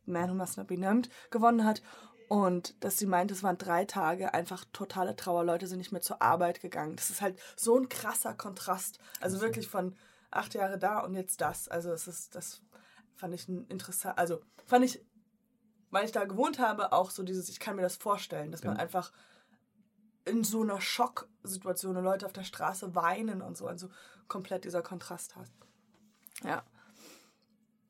[0.05, 1.81] Man Who Must Not Be Named gewonnen hat.
[2.29, 5.43] Und dass sie meint, es waren drei Tage einfach totale Trauer.
[5.43, 6.97] Leute sind nicht mehr zur Arbeit gegangen.
[6.97, 8.99] Das ist halt so ein krasser Kontrast.
[9.21, 9.95] Also wirklich von
[10.29, 11.67] acht Jahre da und jetzt das.
[11.67, 12.61] Also es ist, das
[13.15, 15.03] fand ich ein interessant, also fand ich,
[15.91, 18.73] weil ich da gewohnt habe, auch so dieses, ich kann mir das vorstellen, dass man
[18.73, 18.83] Genau.
[18.83, 19.11] einfach
[20.25, 23.89] in so einer Schocksituation und Leute auf der Straße weinen und so, also
[24.27, 25.49] komplett dieser Kontrast hat.
[26.43, 26.63] Ja.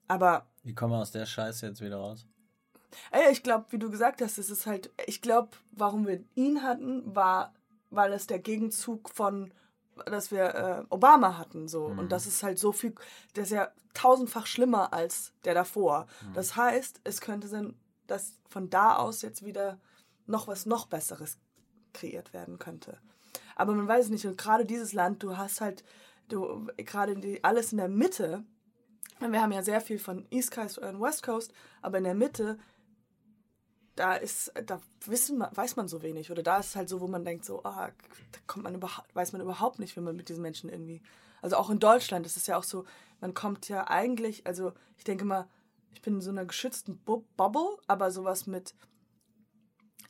[0.08, 2.26] Aber Wie kommen wir aus der Scheiße jetzt wieder raus?
[3.12, 6.64] Ey, ich glaube, wie du gesagt hast, es ist halt, ich glaube, warum wir ihn
[6.64, 7.54] hatten, war,
[7.89, 9.54] weil es der Gegenzug von
[10.06, 11.98] dass wir äh, Obama hatten so Mhm.
[11.98, 12.93] und das ist halt so viel,
[13.36, 16.06] der ist ja tausendfach schlimmer als der davor.
[16.22, 16.34] Mhm.
[16.36, 17.74] Das heißt, es könnte sein,
[18.08, 19.80] dass von da aus jetzt wieder
[20.26, 21.38] noch was noch Besseres
[21.93, 22.97] kreiert werden könnte.
[23.55, 25.84] Aber man weiß es nicht und gerade dieses Land, du hast halt
[26.28, 28.43] du gerade die, alles in der Mitte.
[29.20, 32.58] Wir haben ja sehr viel von East Coast und West Coast, aber in der Mitte
[33.95, 36.30] da ist, da wissen, weiß man so wenig.
[36.30, 37.89] Oder da ist es halt so, wo man denkt, so, ah,
[38.32, 41.01] da kommt man überhaupt, weiß man überhaupt nicht, wie man mit diesen Menschen irgendwie.
[41.41, 42.86] Also auch in Deutschland ist es ja auch so,
[43.22, 45.47] man kommt ja eigentlich, also ich denke mal,
[45.98, 48.76] ich bin in so einer geschützten Bu Bubble, aber sowas mit,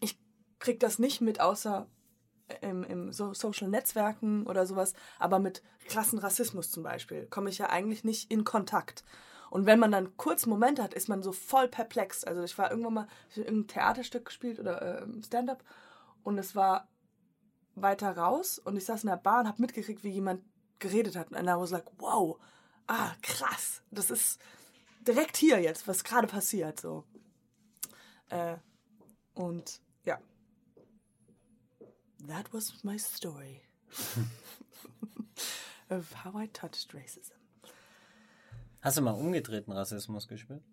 [0.02, 0.20] ich
[0.60, 1.88] krieg das nicht mit, außer
[2.60, 7.58] im, im so Social Netzwerken oder sowas, aber mit krassen Rassismus zum Beispiel komme ich
[7.58, 9.06] ja eigentlich nicht in Kontakt.
[9.50, 12.26] Und wenn man dann kurz Momente hat, ist man so voll perplex.
[12.26, 15.64] Also ich war irgendwann mal hab irgendein Theaterstück gespielt oder äh, Stand-up
[16.24, 16.90] und es war
[17.76, 20.44] weiter raus und ich saß in der Bahn, habe mitgekriegt, wie jemand
[20.80, 22.38] geredet hat und I was like, wow,
[22.88, 24.42] ah krass, das ist
[25.08, 27.03] direkt hier jetzt, was gerade passiert so.
[28.30, 28.58] Äh,
[29.34, 30.20] und ja,
[32.28, 33.62] that was my story
[35.89, 37.34] of how I touched racism.
[38.82, 40.64] Hast du mal umgedrehten Rassismus gespürt?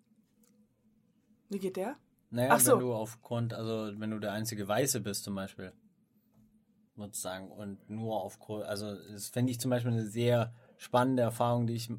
[1.49, 1.97] Wie geht der?
[2.29, 2.73] Naja, Ach so.
[2.73, 5.73] wenn du aufgrund, also wenn du der einzige Weiße bist zum Beispiel,
[6.95, 11.73] sozusagen, und nur aufgrund, also das fände ich zum Beispiel eine sehr spannende Erfahrung, die
[11.73, 11.89] ich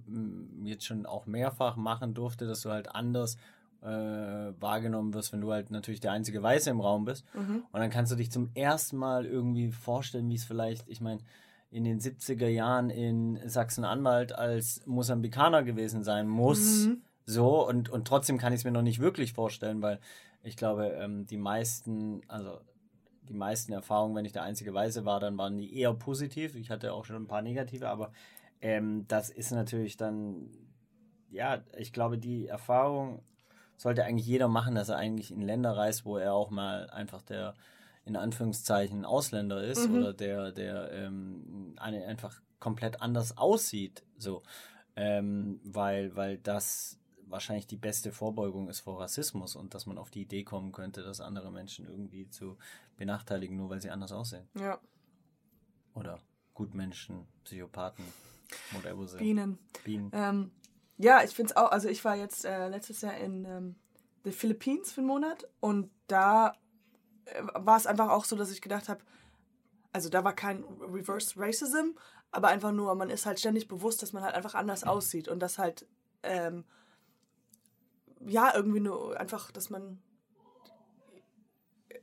[0.65, 3.37] jetzt schon auch mehrfach machen durfte, dass du halt anders
[3.83, 7.25] äh, wahrgenommen wirst, wenn du halt natürlich der einzige Weiße im Raum bist.
[7.73, 11.21] Und dann kannst du dich zum ersten Mal irgendwie vorstellen, wie es vielleicht, ich meine,
[11.71, 16.85] in den 70er Jahren in Sachsen-Anhalt als Mosambikaner gewesen sein muss.
[17.27, 19.99] So, und, und trotzdem kann ich es mir noch nicht wirklich vorstellen, weil
[20.43, 22.61] ich glaube, ähm, die meisten, also
[23.29, 26.55] die meisten Erfahrungen, wenn ich der einzige Weiße war, dann waren die eher positiv.
[26.55, 28.13] Ich hatte auch schon ein paar negative, aber
[28.61, 30.51] ähm, das ist natürlich dann,
[31.31, 33.23] ja, ich glaube, die Erfahrung
[33.77, 37.23] sollte eigentlich jeder machen, dass er eigentlich in Länder reist, wo er auch mal einfach
[37.23, 37.55] der
[38.07, 44.43] in Anführungszeichen Ausländer ist oder der, der ähm, einfach komplett anders aussieht, so.
[44.95, 50.11] Ähm, weil, weil das wahrscheinlich die beste Vorbeugung ist vor Rassismus und dass man auf
[50.11, 52.57] die Idee kommen könnte, dass andere Menschen irgendwie zu
[52.97, 54.49] benachteiligen, nur weil sie anders aussehen.
[54.55, 54.79] Ja,
[55.95, 56.21] Oder
[56.55, 58.05] Gutmenschen, Psychopathen.
[59.19, 59.59] Bienen.
[59.85, 60.11] Bienen.
[60.13, 60.51] Ähm,
[60.99, 63.77] ja, ich finde es auch, also ich war jetzt äh, letztes Jahr in ähm,
[64.25, 66.55] den Philippinen für einen Monat und da
[67.27, 69.03] äh, war es einfach auch so, dass ich gedacht habe,
[69.93, 71.97] also da war kein Reverse Racism,
[72.31, 75.41] aber einfach nur, man ist halt ständig bewusst, dass man halt einfach anders aussieht und
[75.41, 75.87] das halt,
[76.23, 76.65] ähm,
[78.27, 80.03] ja, irgendwie nur einfach, dass man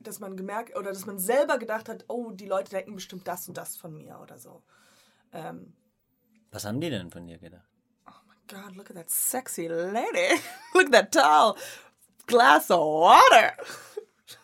[0.04, 3.48] dass man gemerkt oder dass man selber gedacht hat, oh, die Leute denken bestimmt das
[3.48, 4.62] und das von mir oder so.
[5.32, 5.74] Ähm,
[6.54, 7.68] Was haben die denn von dir gedacht?
[8.48, 10.40] God, look at that sexy lady.
[10.74, 11.58] look at that tall
[12.28, 13.54] glass of water.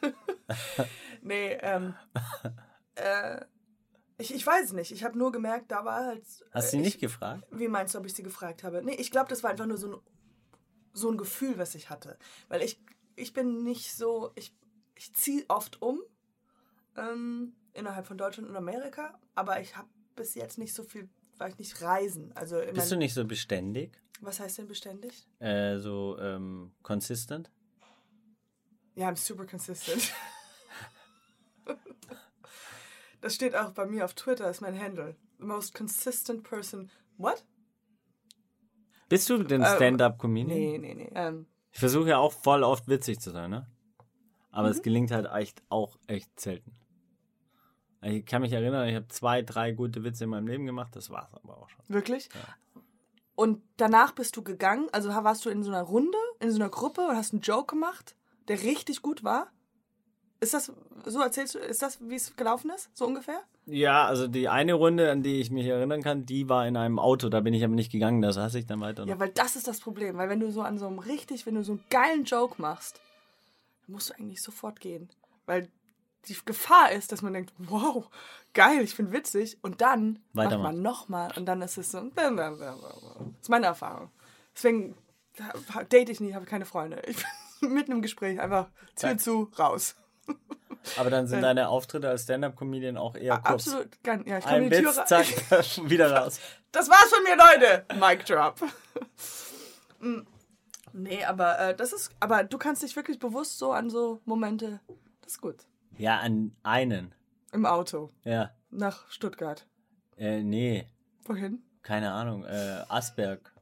[1.22, 1.94] nee, ähm,
[2.96, 3.42] äh,
[4.18, 4.92] ich, ich weiß es nicht.
[4.92, 6.24] Ich habe nur gemerkt, da war halt.
[6.26, 7.46] Hast du äh, sie ich, nicht gefragt?
[7.52, 8.82] Wie meinst du, ob ich sie gefragt habe?
[8.84, 10.00] Nee, ich glaube, das war einfach nur so ein,
[10.94, 12.18] so ein Gefühl, was ich hatte.
[12.48, 12.82] Weil ich,
[13.16, 14.32] ich bin nicht so.
[14.36, 14.56] Ich,
[14.96, 16.02] ich ziehe oft um
[16.98, 21.10] ähm, innerhalb von Deutschland und Amerika, aber ich habe bis jetzt nicht so viel,
[21.40, 22.32] weil ich nicht reisen.
[22.36, 24.00] Also Bist du nicht so beständig?
[24.22, 25.26] was heißt denn beständig?
[25.40, 27.50] Äh, so ähm, consistent?
[28.96, 30.12] Ja, I'm super consistent.
[33.22, 35.16] das steht auch bei mir auf Twitter, ist mein Handle.
[35.40, 36.90] The most consistent person.
[37.18, 37.46] What?
[39.08, 40.48] Bist du denn Ähm, Stand-up-Comedian?
[40.60, 41.12] Nee, nee, nee.
[41.16, 43.68] Ähm, Ich versuche ja auch voll oft witzig zu sein, ne?
[44.52, 44.74] Aber Mhm.
[44.76, 46.74] es gelingt halt echt auch echt selten.
[48.02, 51.10] Ich kann mich erinnern, ich habe zwei, drei gute Witze in meinem Leben gemacht, das
[51.10, 51.82] war's aber auch schon.
[51.88, 52.30] wirklich?
[53.36, 56.70] Und danach bist du gegangen, also warst du in so einer Runde, in so einer
[56.70, 58.16] Gruppe und hast einen Joke gemacht,
[58.48, 59.48] der richtig gut war?
[60.42, 60.72] Ist das,
[61.06, 62.90] so erzählst du, ist das, wie es gelaufen ist?
[62.94, 63.42] So ungefähr?
[63.66, 66.98] Ja, also die eine Runde, an die ich mich erinnern kann, die war in einem
[66.98, 69.10] Auto, da bin ich aber nicht gegangen, da saß ich dann weiter noch.
[69.10, 70.18] Ja, weil das ist das Problem.
[70.18, 73.00] Weil wenn du so an so einem richtig, wenn du so einen geilen Joke machst,
[73.86, 75.10] dann musst du eigentlich sofort gehen.
[75.46, 75.68] Weil
[76.28, 78.10] die Gefahr ist, dass man denkt, wow,
[78.54, 79.58] geil, ich bin witzig.
[79.62, 80.76] Und dann macht Weitermachen.
[80.76, 82.02] man nochmal und dann ist es so.
[82.16, 82.32] Das
[83.42, 84.10] ist meine Erfahrung.
[84.56, 84.96] Deswegen
[85.90, 87.02] date ich nie, habe keine Freunde.
[87.08, 87.18] Ich
[87.62, 89.96] bin mitten im Gespräch einfach Tür zu, raus.
[90.98, 93.68] Aber dann sind deine Auftritte als Stand-Up-Comedian auch eher kurz.
[93.68, 94.04] Absolut.
[94.04, 95.26] Gar, ja, ich komme Ein in die Tür Witz, zack,
[95.90, 96.40] wieder raus.
[96.72, 97.86] Das war's von mir, Leute.
[98.00, 98.56] Mic drop.
[100.00, 100.22] Mm.
[100.94, 102.12] nee, aber äh, das ist.
[102.20, 104.80] Aber du kannst dich wirklich bewusst so an so Momente.
[105.22, 105.66] Das ist gut.
[106.00, 107.14] Ja, an einen.
[107.52, 108.10] Im Auto.
[108.24, 108.52] Ja.
[108.72, 109.68] Nach Stuttgart.
[110.18, 110.88] Äh, nee,
[111.26, 111.62] Wohin?
[111.84, 112.44] keine Ahnung.
[112.46, 113.54] Äh, Asberg.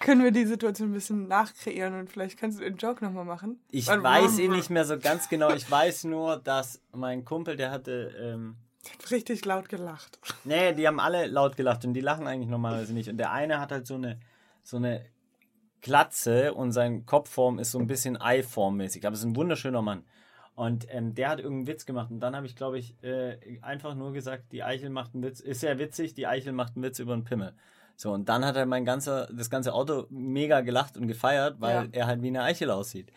[0.00, 3.60] Können wir die Situation ein bisschen nachkreieren und vielleicht kannst du den Joke nochmal machen?
[3.70, 5.50] Ich Weil- weiß ihn nicht mehr so ganz genau.
[5.52, 8.14] Ich weiß nur, dass mein Kumpel, der hatte.
[8.18, 8.56] Ähm,
[9.10, 10.18] Richtig laut gelacht.
[10.44, 13.10] nee, die haben alle laut gelacht und die lachen eigentlich normalerweise nicht.
[13.10, 14.18] Und der eine hat halt so eine,
[14.62, 15.04] so eine
[15.82, 19.06] Glatze und seine Kopfform ist so ein bisschen Eiformmäßig.
[19.06, 20.04] Aber es ist ein wunderschöner Mann.
[20.54, 22.10] Und ähm, der hat irgendeinen Witz gemacht.
[22.10, 25.40] Und dann habe ich, glaube ich, äh, einfach nur gesagt, die Eichel macht einen Witz.
[25.40, 27.54] Ist ja witzig, die Eichel macht einen Witz über einen Pimmel.
[27.96, 31.84] So, und dann hat er mein ganzer, das ganze Auto mega gelacht und gefeiert, weil
[31.84, 31.88] Ja.
[31.92, 33.10] er halt wie eine Eichel aussieht.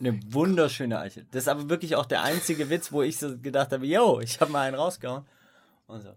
[0.00, 1.26] Eine wunderschöne Eichel.
[1.30, 4.38] Das ist aber wirklich auch der einzige Witz, wo ich so gedacht habe, yo, ich
[4.40, 5.24] habe mal einen rausgehauen.
[5.86, 6.10] Und so.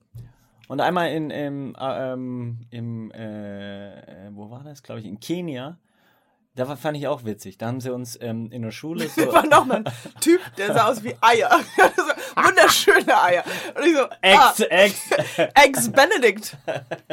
[0.67, 4.83] Und einmal in, im, äh, ähm, im äh, äh, wo war das?
[4.83, 5.77] Glaube ich, in Kenia.
[6.55, 7.57] Da war, fand ich auch witzig.
[7.57, 9.25] Da haben sie uns ähm, in der Schule so.
[9.25, 11.49] Da war noch mal ein Typ, der sah aus wie Eier.
[11.77, 13.43] so, wunderschöne Eier.
[13.75, 15.91] Und ich so, ah, Ex, Ex.
[15.91, 16.57] Benedict.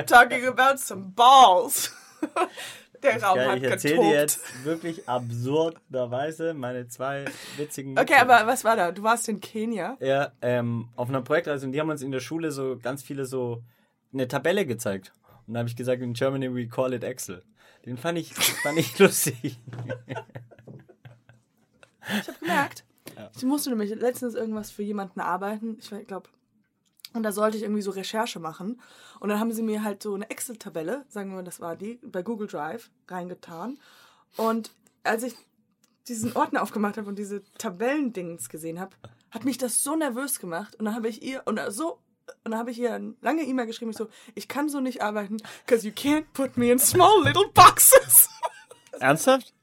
[0.07, 1.93] Talking about some balls.
[3.03, 7.27] Der Raum Geil, hat ich erzähle dir jetzt wirklich absurderweise meine zwei
[7.57, 7.97] witzigen.
[7.97, 8.21] Okay, Witze.
[8.23, 8.91] aber was war da?
[8.91, 9.97] Du warst in Kenia.
[10.01, 13.25] Ja, ähm, auf einer Projektreise und die haben uns in der Schule so ganz viele
[13.25, 13.63] so
[14.13, 15.13] eine Tabelle gezeigt.
[15.47, 17.45] Und da habe ich gesagt, in Germany we call it Excel.
[17.89, 19.59] Den fand ich, fand ich lustig.
[22.11, 22.85] Ich habe gemerkt,
[23.35, 25.79] ich musste nämlich letztens irgendwas für jemanden arbeiten.
[25.81, 26.29] Ich glaube,
[27.15, 28.79] und da sollte ich irgendwie so Recherche machen.
[29.21, 31.99] Und dann haben sie mir halt so eine Excel-Tabelle, sagen wir mal, das war die,
[32.03, 33.79] bei Google Drive reingetan.
[34.37, 34.71] Und
[35.03, 35.35] als ich
[36.09, 38.97] diesen Ordner aufgemacht habe und diese Tabellendings gesehen habe,
[39.31, 40.75] hat mich das so nervös gemacht.
[40.77, 42.01] Und dann habe ich ihr, und so,
[42.45, 45.03] und dann habe ich ihr eine lange E-Mail geschrieben, ich so, ich kann so nicht
[45.03, 48.29] arbeiten, because you can't put me in small little boxes.
[49.01, 49.55] Ernsthaft?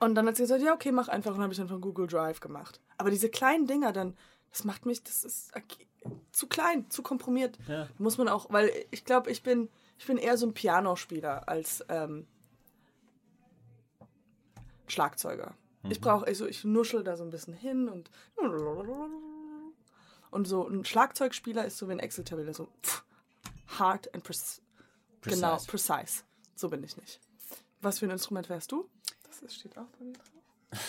[0.00, 1.34] Und dann hat sie gesagt, ja, okay, mach einfach.
[1.34, 2.80] Und habe ich dann von Google Drive gemacht.
[2.98, 4.14] Aber diese kleinen Dinger dann,
[4.50, 5.52] das macht mich, das ist
[6.32, 7.58] zu klein, zu komprimiert.
[7.68, 7.88] Ja.
[7.98, 9.68] Muss man auch, weil ich glaube, ich bin,
[9.98, 12.26] ich bin eher so ein Pianospieler als ähm,
[14.86, 15.54] Schlagzeuger.
[15.88, 18.10] Ich brauche, also ich nuschel da so ein bisschen hin und
[20.36, 23.04] und so ein Schlagzeugspieler ist so wie ein Excel-Tabelle, so pff,
[23.78, 24.22] hard and
[25.22, 25.66] genau, Precise.
[25.66, 26.24] precise.
[26.54, 27.20] So bin ich nicht.
[27.80, 28.88] Was für ein Instrument wärst du?
[29.42, 30.26] Das steht auch bei mir drauf.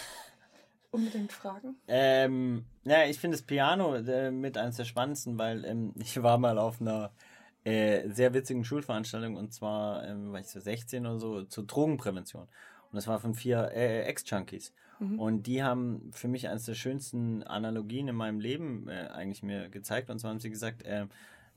[0.92, 1.76] Unbedingt fragen.
[1.88, 6.38] Ähm, ja, ich finde das Piano äh, mit eines der spannendsten, weil ähm, ich war
[6.38, 7.12] mal auf einer
[7.64, 12.44] äh, sehr witzigen Schulveranstaltung und zwar ähm, war ich so 16 oder so zur Drogenprävention.
[12.44, 14.74] Und das war von vier äh, Ex-Junkies.
[15.20, 19.70] Und die haben für mich eines der schönsten Analogien in meinem Leben äh, eigentlich mir
[19.70, 20.10] gezeigt.
[20.10, 21.08] Und zwar haben sie gesagt, äh,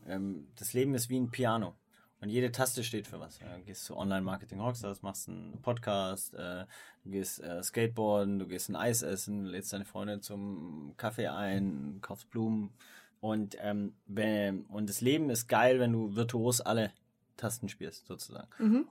[0.07, 1.75] ähm, das Leben ist wie ein Piano.
[2.21, 3.39] Und jede Taste steht für was.
[3.39, 6.67] Du gehst zu Online-Marketing Rockstars, machst einen Podcast, äh,
[7.05, 11.99] du gehst äh, Skateboarden, du gehst ein Eis essen, lädst deine Freundin zum Kaffee ein,
[12.03, 12.75] kaufst Blumen.
[13.21, 16.93] Und, ähm, wenn, und das Leben ist geil, wenn du virtuos alle
[17.39, 18.49] Tasten spielst, sozusagen.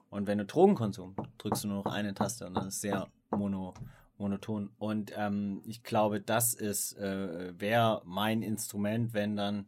[0.10, 3.08] Und wenn du Drogenkonsum, drückst du nur noch eine Taste und dann ist es sehr
[3.30, 3.76] mono,
[4.20, 4.70] monoton.
[4.78, 9.65] Und ähm, ich glaube, das ist, äh, wäre mein Instrument, wenn dann,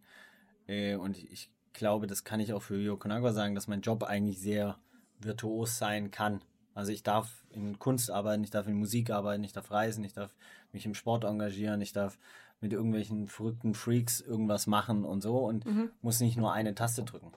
[0.68, 4.39] äh, und ich glaube, das kann ich auch für Yokonaga sagen, dass mein Job eigentlich
[4.39, 4.78] sehr
[5.20, 6.41] virtuos sein kann.
[6.74, 10.14] Also ich darf in Kunst arbeiten, ich darf in Musik arbeiten, ich darf reisen, ich
[10.14, 10.36] darf
[10.72, 12.18] mich im Sport engagieren, ich darf
[12.62, 15.66] mit irgendwelchen verrückten Freaks irgendwas machen und so und
[16.02, 17.32] muss nicht nur eine Taste drücken.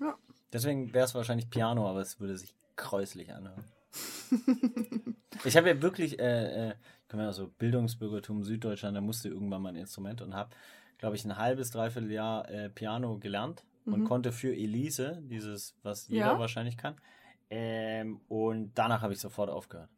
[0.00, 0.16] Ja.
[0.52, 3.64] Deswegen wäre es wahrscheinlich Piano, aber es würde sich kräuslich anhören.
[5.44, 6.74] ich habe ja wirklich, äh, äh,
[7.32, 10.50] so Bildungsbürgertum Süddeutschland, da musste irgendwann mal ein Instrument und habe,
[10.98, 16.08] glaube ich, ein halbes, dreiviertel Jahr äh, Piano gelernt und konnte für Elise, dieses, was
[16.08, 16.38] jeder Ja.
[16.38, 16.96] wahrscheinlich kann.
[17.50, 19.90] Ähm, und danach habe ich sofort aufgehört.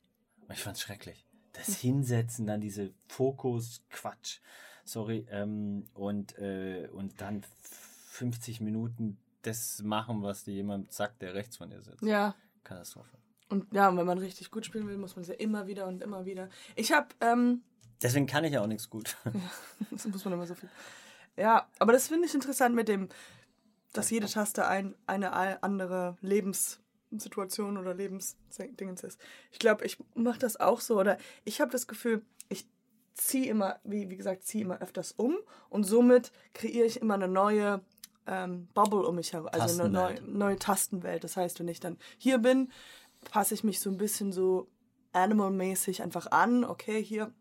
[0.51, 1.27] Ich fand es schrecklich.
[1.53, 4.41] Das Hinsetzen, dann diese Fokus-Quatsch,
[4.85, 7.45] sorry, ähm, und, äh, und dann
[8.09, 12.03] 50 Minuten das machen, was dir jemand sagt, der rechts von dir sitzt.
[12.03, 12.35] Ja.
[12.65, 13.17] Katastrophe.
[13.49, 15.87] Und ja, und wenn man richtig gut spielen will, muss man es ja immer wieder
[15.87, 16.49] und immer wieder.
[16.77, 17.63] Ich habe, ähm,
[18.03, 19.17] Deswegen kann ich ja auch nichts gut.
[19.91, 20.69] das muss man immer so viel.
[21.37, 23.09] Ja, aber das finde ich interessant mit dem,
[23.93, 29.21] dass jede Taste ein, eine andere Lebenssituation oder Lebensdingens ist.
[29.53, 30.99] Ich glaube, ich mache das auch so.
[30.99, 32.67] Oder ich habe das Gefühl, ich
[33.15, 35.37] ziehe immer, wie, wie gesagt, ziehe immer öfters um
[35.71, 37.81] und somit kreiere ich immer eine neue
[38.27, 39.49] ähm, Bubble um mich herum.
[39.53, 41.25] Also eine neue, neue Tastenwelt.
[41.25, 42.73] Das heißt, wenn ich dann hier bin,
[43.31, 44.69] passe ich mich so ein bisschen so
[45.13, 46.65] animal-mäßig einfach an.
[46.65, 47.33] Okay, hier,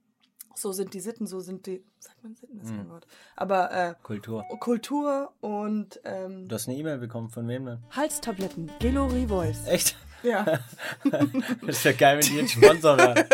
[0.55, 3.07] so sind die Sitten, so sind die, sagt man Sitten, ist kein Wort.
[3.35, 4.43] Aber äh, Kultur.
[4.59, 7.79] Kultur und ähm, Du hast eine E-Mail bekommen, von wem denn?
[7.91, 9.65] Halstabletten, Gelori Voice.
[9.67, 9.95] Echt?
[10.23, 10.45] Ja.
[11.65, 13.27] Das ist ja geil, wenn die jetzt Sponsor wären.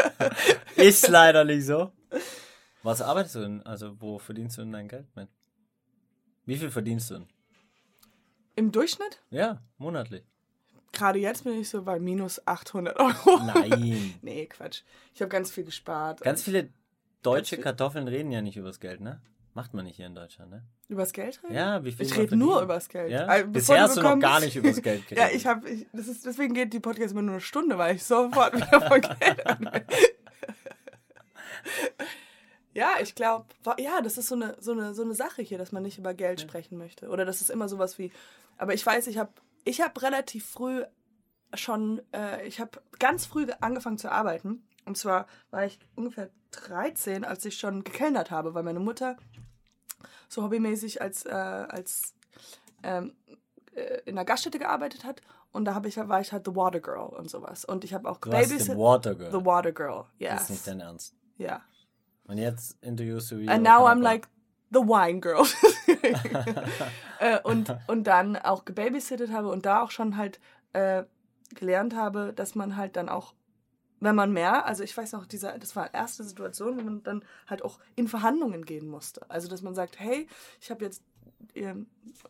[0.76, 1.92] Ist leider nicht so.
[2.82, 3.64] Was arbeitest du denn?
[3.64, 5.30] Also, wo verdienst du denn dein Geld mit?
[6.46, 7.28] Wie viel verdienst du denn?
[8.56, 9.22] Im Durchschnitt?
[9.30, 10.24] Ja, monatlich.
[10.92, 13.40] Gerade jetzt bin ich so bei minus 800 Euro.
[13.46, 14.16] Nein.
[14.22, 14.82] nee, Quatsch.
[15.14, 16.22] Ich habe ganz viel gespart.
[16.22, 16.70] Ganz viele
[17.22, 19.22] deutsche viel- Kartoffeln reden ja nicht übers Geld, ne?
[19.56, 20.64] Macht man nicht hier in Deutschland, ne?
[20.88, 21.56] Übers Geld reden?
[21.56, 23.12] Ja, wie viel Ich rede nur übers Geld.
[23.12, 23.26] Ja?
[23.26, 25.18] Also, Bisher hast du noch gar nicht übers Geld geredet.
[25.32, 27.96] Ja, ich habe, ich, das ist, deswegen geht die Podcast immer nur eine Stunde, weil
[27.96, 29.70] ich sofort wieder von Geld an.
[32.74, 33.46] Ja, ich glaube,
[33.80, 36.14] ja, das ist so eine, so, eine, so eine Sache hier, dass man nicht über
[36.14, 37.10] Geld sprechen möchte.
[37.10, 38.12] Oder das ist immer sowas wie,
[38.58, 39.32] aber ich weiß, ich habe
[39.70, 40.84] ich hab relativ früh
[41.54, 44.68] schon, äh, ich habe ganz früh angefangen zu arbeiten.
[44.86, 49.18] Und zwar war ich ungefähr 13, als ich schon gekellnert habe, weil meine Mutter
[50.28, 52.14] so hobbymäßig als, äh, als
[52.84, 53.14] ähm,
[53.76, 55.22] äh, in einer Gaststätte gearbeitet hat.
[55.52, 57.66] Und da hab ich, war ich halt The Water Girl und sowas.
[57.66, 59.32] Und ich habe auch Du hast Babysit- den Water Girl.
[59.32, 60.66] The Water Girl, Das ist nicht yes.
[60.66, 61.16] dein Ernst.
[61.38, 61.62] Ja.
[62.28, 63.50] Und jetzt interviewst du wie.
[63.50, 64.28] And now I'm like
[64.72, 65.44] the wine girl.
[67.20, 70.40] äh, und, und dann auch gebabysittet habe und da auch schon halt
[70.74, 71.04] äh,
[71.56, 73.34] gelernt habe, dass man halt dann auch,
[74.00, 77.24] wenn man mehr, also ich weiß noch, dieser, das war erste Situation, wo man dann
[77.48, 79.30] halt auch in Verhandlungen gehen musste.
[79.30, 80.28] Also dass man sagt, hey,
[80.62, 81.04] ich habe jetzt,
[81.54, 81.86] ihr,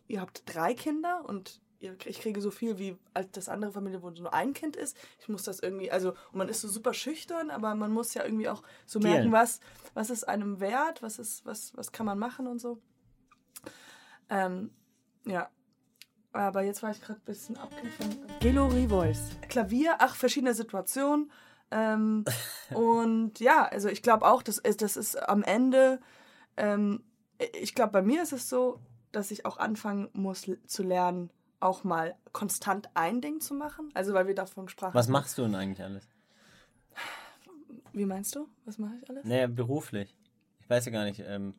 [0.07, 4.09] ihr habt drei Kinder und ich kriege so viel wie als das andere Familie, wo
[4.09, 4.97] nur ein Kind ist.
[5.19, 8.49] Ich muss das irgendwie, also man ist so super schüchtern, aber man muss ja irgendwie
[8.49, 9.61] auch so merken, was,
[9.93, 12.81] was ist einem wert, was ist, was, was kann man machen und so.
[14.29, 14.71] Ähm,
[15.25, 15.49] ja.
[16.31, 18.19] Aber jetzt war ich gerade ein bisschen abgegriffen.
[18.39, 19.31] Gelori Voice.
[19.49, 21.31] Klavier, ach, verschiedene Situationen.
[21.71, 22.25] Ähm,
[22.73, 25.99] und ja, also ich glaube auch, das ist, das ist am Ende,
[26.57, 27.03] ähm,
[27.59, 28.79] ich glaube, bei mir ist es so,
[29.11, 33.89] dass ich auch anfangen muss zu lernen, auch mal konstant ein Ding zu machen.
[33.93, 34.93] Also weil wir davon sprachen.
[34.93, 36.07] Was machst du denn eigentlich alles?
[37.91, 38.47] Wie meinst du?
[38.65, 39.25] Was mache ich alles?
[39.25, 40.15] Naja, beruflich.
[40.61, 41.23] Ich weiß ja gar nicht.
[41.25, 41.55] Ähm,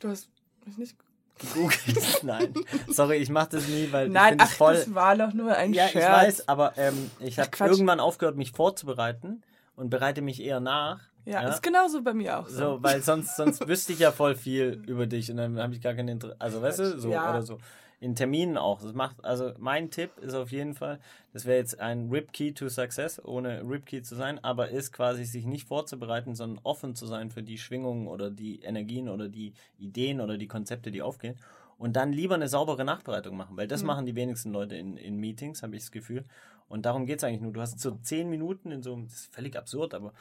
[0.00, 0.30] Du hast
[0.66, 0.96] mich nicht.
[1.40, 2.18] Gegoogelt.
[2.22, 2.54] Nein.
[2.88, 4.74] Sorry, ich mach das nie, weil ich Nein, es ach, voll.
[4.74, 6.04] das war doch nur ein Ja, Scherz.
[6.04, 9.42] ich weiß, aber ähm, ich habe irgendwann aufgehört, mich vorzubereiten
[9.76, 11.00] und bereite mich eher nach.
[11.26, 12.58] Ja, ist genauso bei mir auch so.
[12.58, 15.80] So, weil sonst, sonst wüsste ich ja voll viel über dich und dann habe ich
[15.80, 16.36] gar kein Interesse.
[16.40, 17.30] Also, weißt du, so Ja.
[17.30, 17.58] oder so.
[18.02, 18.80] In Terminen auch.
[18.80, 21.00] Das macht, also mein Tipp ist auf jeden Fall,
[21.34, 24.92] das wäre jetzt ein Rip Key to Success, ohne Rip Key zu sein, aber ist
[24.92, 29.28] quasi sich nicht vorzubereiten, sondern offen zu sein für die Schwingungen oder die Energien oder
[29.28, 31.36] die Ideen oder die Konzepte, die aufgehen.
[31.76, 33.70] Und dann lieber eine saubere Nachbereitung machen, weil Mhm.
[33.70, 36.24] das machen die wenigsten Leute in, in Meetings, habe ich das Gefühl.
[36.68, 37.52] Und darum geht es eigentlich nur.
[37.52, 40.14] Du hast so zehn Minuten in so einem, das ist völlig absurd, aber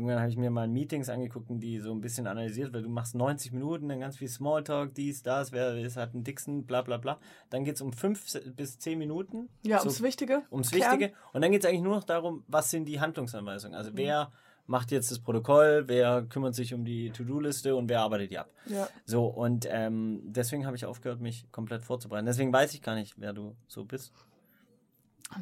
[0.00, 3.14] Irgendwann habe ich mir mal Meetings angeguckt, die so ein bisschen analysiert, weil du machst
[3.14, 6.96] 90 Minuten, dann ganz viel Smalltalk, dies, das, wer ist, hat einen Dixon, bla bla
[6.96, 7.18] bla.
[7.50, 9.50] Dann geht es um 5 bis 10 Minuten.
[9.62, 10.42] ja, so, ums Wichtige.
[10.50, 10.98] ums Kern.
[10.98, 11.12] Wichtige.
[11.34, 13.76] Und dann geht es eigentlich nur noch darum, was sind die Handlungsanweisungen.
[13.76, 14.32] Also wer
[14.66, 18.48] macht jetzt das Protokoll, wer kümmert sich um die To-Do-Liste und wer arbeitet die ab.
[18.64, 18.88] Ja.
[19.04, 22.24] So, und ähm, deswegen habe ich aufgehört, mich komplett vorzubereiten.
[22.24, 24.14] Deswegen weiß ich gar nicht, wer du so bist.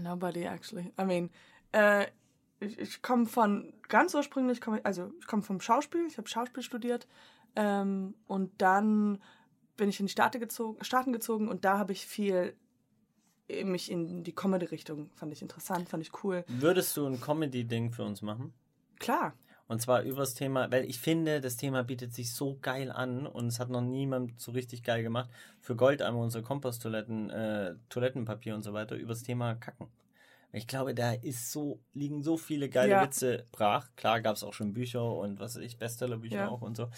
[0.02, 0.92] Nobody actually.
[1.00, 1.30] I mean,
[1.70, 2.06] äh,
[2.60, 6.28] ich, ich komme von, ganz ursprünglich komme ich, also ich komme vom Schauspiel, ich habe
[6.28, 7.06] Schauspiel studiert
[7.56, 9.22] ähm, und dann
[9.76, 12.54] bin ich in die Staaten gezogen, Staaten gezogen und da habe ich viel
[13.64, 16.44] mich in die Comedy-Richtung, fand ich interessant, fand ich cool.
[16.48, 18.52] Würdest du ein Comedy-Ding für uns machen?
[18.98, 19.32] Klar,
[19.68, 23.48] Und zwar übers Thema, weil ich finde, das Thema bietet sich so geil an und
[23.48, 25.28] es hat noch niemand so richtig geil gemacht.
[25.60, 29.88] Für Goldeimer, unsere Komposttoiletten, äh, Toilettenpapier und so weiter, übers Thema Kacken.
[30.50, 33.02] Ich glaube, da ist so, liegen so viele geile Ja.
[33.02, 33.90] Witze brach.
[33.96, 36.48] Klar gab es auch schon Bücher und was weiß ich, Bestsellerbücher Ja.
[36.48, 36.88] auch und so.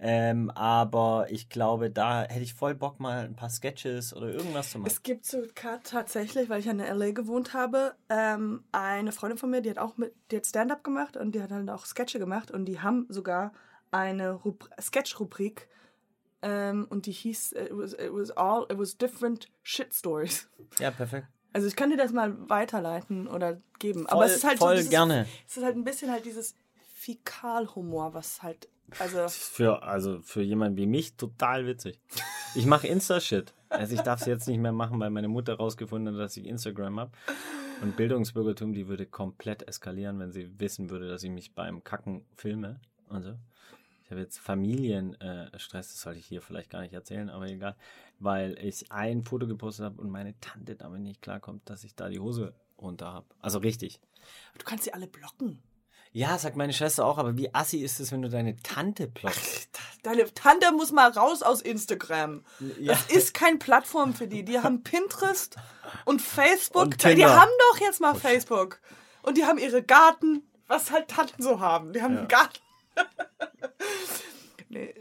[0.00, 4.70] Ähm, aber ich glaube, da hätte ich voll Bock, mal ein paar Sketches oder irgendwas
[4.72, 4.90] zu machen.
[4.90, 9.60] Es gibt sogar tatsächlich, weil ich in LA gewohnt habe, ähm, eine Freundin von mir,
[9.60, 12.50] die hat auch mit, die hat Stand-up gemacht und die hat dann auch Sketche gemacht
[12.50, 13.52] und die haben sogar
[13.92, 15.68] eine Rubr Sketch-Rubrik
[16.42, 20.48] ähm, und die hieß it was, it was all it was different shit stories.
[20.80, 21.28] Ja, perfekt.
[21.52, 24.70] Also ich kann dir das mal weiterleiten oder geben, Voll, aber es ist halt voll
[24.70, 25.26] so dieses, gerne.
[25.46, 26.54] Es ist halt ein bisschen halt dieses
[26.94, 28.68] Fäkalhumor, was halt
[28.98, 32.00] also Für, also für jemanden wie mich total witzig.
[32.54, 33.52] Ich mache Insta-Shit.
[33.68, 36.46] Also ich darf es jetzt nicht mehr machen, weil meine Mutter rausgefunden hat, dass ich
[36.46, 37.12] Instagram habe.
[37.82, 42.24] Und Bildungsbürgertum, die würde komplett eskalieren, wenn sie wissen würde, dass ich mich beim Kacken
[42.34, 43.34] filme und so.
[44.08, 47.76] Ich habe jetzt Familienstress, das sollte ich hier vielleicht gar nicht erzählen, aber egal,
[48.18, 52.08] weil ich ein Foto gepostet habe und meine Tante damit nicht klarkommt, dass ich da
[52.08, 53.26] die Hose runter habe.
[53.42, 54.00] Also richtig.
[54.56, 55.62] du kannst sie alle blocken.
[56.12, 59.78] Ja, sagt meine Schwester auch, aber wie assi ist es, wenn du deine Tante blockst?
[60.02, 62.46] Deine Tante muss mal raus aus Instagram.
[62.78, 62.94] Ja.
[62.94, 64.42] Das ist kein Plattform für die.
[64.42, 65.56] Die haben Pinterest
[66.06, 66.84] und Facebook.
[66.84, 68.80] Und die haben doch jetzt mal Facebook.
[69.20, 71.92] Und die haben ihre Garten, was halt Tanten so haben.
[71.92, 72.58] Die haben einen Garten.
[74.68, 74.94] nee.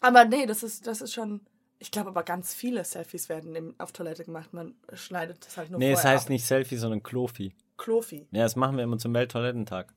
[0.00, 1.40] Aber nee, das ist, das ist schon.
[1.78, 4.54] Ich glaube aber ganz viele Selfies werden im, auf Toilette gemacht.
[4.54, 6.30] Man schneidet das halt nur Nee, es heißt ab.
[6.30, 7.54] nicht Selfie, sondern Klofi.
[7.76, 8.26] Klofi.
[8.30, 9.92] Ja, das machen wir immer zum Welttoilettentag.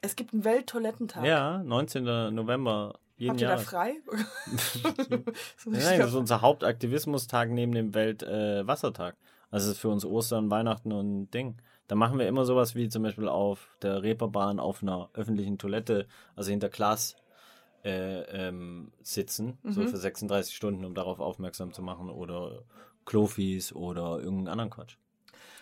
[0.00, 1.24] Es gibt einen Welttoilettentag.
[1.24, 2.04] Ja, 19.
[2.32, 3.62] November jeden Habt ihr da Jahr.
[3.62, 3.94] frei?
[5.56, 9.14] So Nein, das ist unser Hauptaktivismustag neben dem Weltwassertag.
[9.14, 11.56] Äh, also es ist für uns Ostern, Weihnachten und Ding.
[11.88, 16.06] Da machen wir immer sowas wie zum Beispiel auf der Reeperbahn auf einer öffentlichen Toilette,
[16.36, 17.16] also hinter Glas
[17.84, 19.88] äh, ähm, sitzen, so Mhm.
[19.88, 22.62] für 36 Stunden, um darauf aufmerksam zu machen oder
[23.06, 24.96] Klofis oder irgendeinen anderen Quatsch.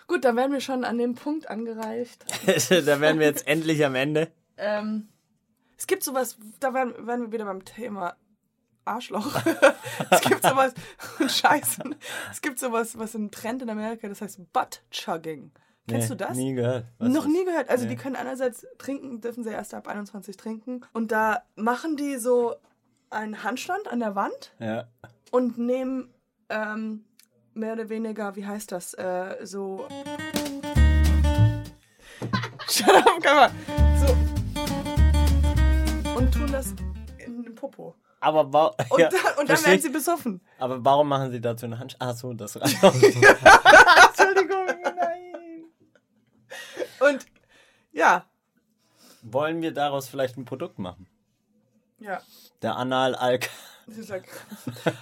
[0.09, 2.25] Gut, dann werden wir schon an dem Punkt angereicht.
[2.71, 4.33] da wären wir jetzt endlich am Ende.
[4.57, 5.09] Ähm,
[5.77, 8.17] es gibt sowas, da werden, werden wir wieder beim Thema
[8.85, 9.27] Arschloch.
[10.11, 10.73] es gibt sowas,
[11.29, 11.83] Scheiße.
[12.33, 15.53] Es gibt sowas, was ein Trend in Amerika, das heißt Butt Chugging.
[15.89, 16.37] Kennst Nee, du das?
[16.37, 16.85] Nie gehört.
[16.99, 17.69] Was Noch nie gehört.
[17.71, 17.91] Also Nee.
[17.91, 20.81] die können einerseits trinken, dürfen sie erst ab 21 trinken.
[20.93, 22.57] Und da machen die so
[23.11, 24.89] einen Handstand an der Wand Ja.
[25.31, 26.13] und nehmen
[26.49, 27.05] ähm,
[27.55, 29.87] mehr oder weniger, wie heißt das, äh, so...
[32.69, 33.51] Shut up, man.
[34.05, 34.13] So.
[36.19, 36.75] Und tun das
[37.19, 37.95] in den Popo.
[38.21, 40.41] Aber, wa Und, ja, dann, und dann werden sie besoffen.
[40.59, 41.95] Aber warum machen sie dazu eine Hand?
[42.01, 42.83] Ach so, das reicht.
[42.83, 45.65] Entschuldigung, nein.
[47.01, 47.27] Und
[47.97, 48.25] ja,
[49.23, 51.07] Wollen wir daraus vielleicht ein Produkt machen?
[51.99, 52.21] ja.
[52.63, 53.51] Der Anal-Alk.
[53.89, 54.29] Sie sagt,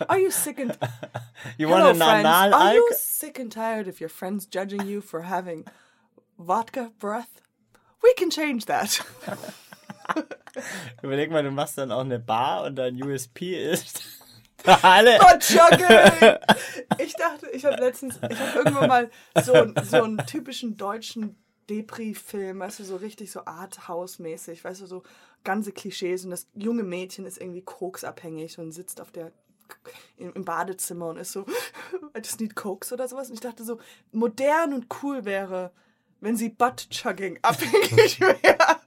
[0.08, 0.76] Are you sick and
[1.58, 2.26] You Hello, want an friends.
[2.26, 2.74] Are Anal-Alk?
[2.76, 5.64] you sick and tired of your friends judging you for having
[6.38, 7.42] vodka breath?
[8.02, 9.00] We can change that.
[11.02, 14.02] Überleg mal, du machst dann auch eine Bar und dein USP ist.
[14.82, 15.18] Alle.
[15.40, 16.38] Chugging!
[16.98, 19.10] Ich dachte, ich habe letztens, ich habe irgendwann mal
[19.42, 21.36] so, so einen typischen deutschen
[21.68, 25.02] Depri-Film, weißt du, so richtig so Arthouse-mäßig, weißt du, so
[25.44, 29.32] ganze Klischees und das junge Mädchen ist irgendwie koksabhängig und sitzt auf der
[30.16, 31.42] im, im Badezimmer und ist so,
[32.16, 33.28] I just need Koks oder sowas.
[33.28, 33.78] Und ich dachte so,
[34.12, 35.72] modern und cool wäre,
[36.20, 38.80] wenn sie Butt-Chugging abhängig wäre.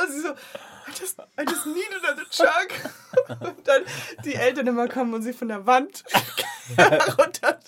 [0.00, 3.40] Und sie so, I just, I just need another chug.
[3.40, 3.82] Und dann
[4.24, 6.04] die Eltern immer kommen und sie von der Wand
[7.16, 7.60] runter.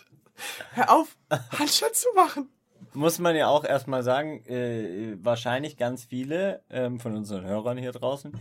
[0.73, 1.17] Hör auf,
[1.57, 2.51] Handstand zu machen.
[2.95, 7.93] Muss man ja auch erstmal sagen, äh, wahrscheinlich ganz viele ähm, von unseren Hörern hier
[7.93, 8.33] draußen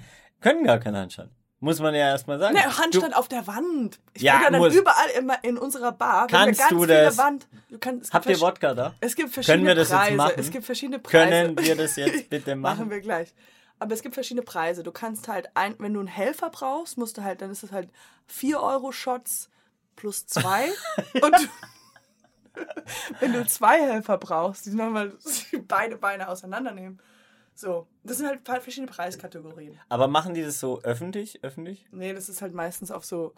[0.42, 1.32] können gar keinen Handstand.
[1.64, 2.56] Muss man ja erstmal sagen.
[2.56, 4.00] Ne, Handstand auf der Wand.
[4.16, 6.26] Ich Ja, bin ja dann überall immer in unserer Bar.
[6.26, 7.18] Kannst ganz du das?
[7.20, 7.48] Wand.
[7.70, 8.96] Du kannst, Du, habt ihr Wodka da?
[9.00, 10.16] Es gibt verschiedene Können wir das jetzt Preise.
[10.16, 10.34] machen?
[10.38, 11.30] Es gibt verschiedene Preise.
[11.30, 12.80] Können wir das jetzt bitte machen?
[12.80, 13.36] Machen wir gleich.
[13.78, 14.82] Aber es gibt verschiedene Preise.
[14.82, 17.72] Du kannst halt, ein, wenn du einen Helfer brauchst, musst du halt, dann ist es
[17.72, 17.90] halt
[18.26, 19.50] 4 Euro Shots
[19.96, 20.66] plus 2.
[21.22, 21.36] Und
[23.20, 25.14] wenn du zwei Helfer brauchst, die nochmal
[25.68, 27.00] beide Beine auseinandernehmen.
[27.54, 29.80] So, das sind halt verschiedene Preiskategorien.
[29.90, 31.44] Aber machen die das so öffentlich?
[31.44, 31.86] Öffentlich?
[31.92, 33.34] Nee, das ist halt meistens auf so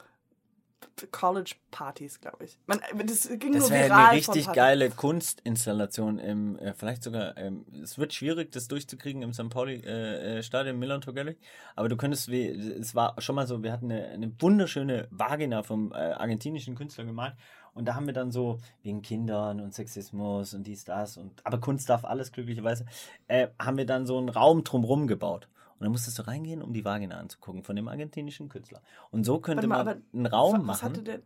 [1.12, 2.60] College-Partys, glaube ich.
[2.66, 7.66] Man, das ging Das nur wäre eine richtig geile Kunstinstallation im, äh, vielleicht sogar, ähm,
[7.82, 9.50] es wird schwierig, das durchzukriegen im St.
[9.50, 11.38] Pauli äh, äh, Stadion Milan Gallery,
[11.76, 15.64] aber du könntest, wie, es war schon mal so, wir hatten eine, eine wunderschöne Vagina
[15.64, 17.36] vom äh, argentinischen Künstler gemalt
[17.74, 21.60] und da haben wir dann so, wegen Kindern und Sexismus und dies, das und, aber
[21.60, 22.86] Kunst darf alles glücklicherweise,
[23.28, 25.48] äh, haben wir dann so einen Raum drumrum gebaut.
[25.80, 28.82] Und dann musstest du reingehen, um die Vagina anzugucken von dem argentinischen Künstler.
[29.12, 31.06] Und so könnte mal, man aber einen Raum Was, was hatte machen.
[31.06, 31.20] der.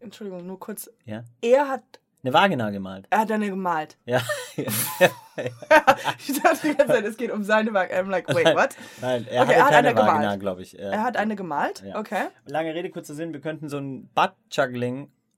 [0.00, 0.88] Entschuldigung, nur kurz.
[1.04, 1.82] Ja, Er hat.
[2.22, 3.06] eine Vagina gemalt.
[3.10, 3.96] Er hat eine gemalt.
[4.06, 4.20] Ja.
[6.26, 8.00] Ich dachte die ganze Zeit, es geht um seine Vagina.
[8.00, 8.76] I'm like, wait, what?
[9.00, 10.40] Nein, er Okay, hatte er hat eine Vagina, gemalt.
[10.40, 10.78] glaube ich.
[10.78, 11.82] Er hat eine gemalt?
[11.84, 11.98] Ja.
[11.98, 12.26] Okay.
[12.46, 14.08] Lange Rede, kurzer Sinn, wir könnten so einen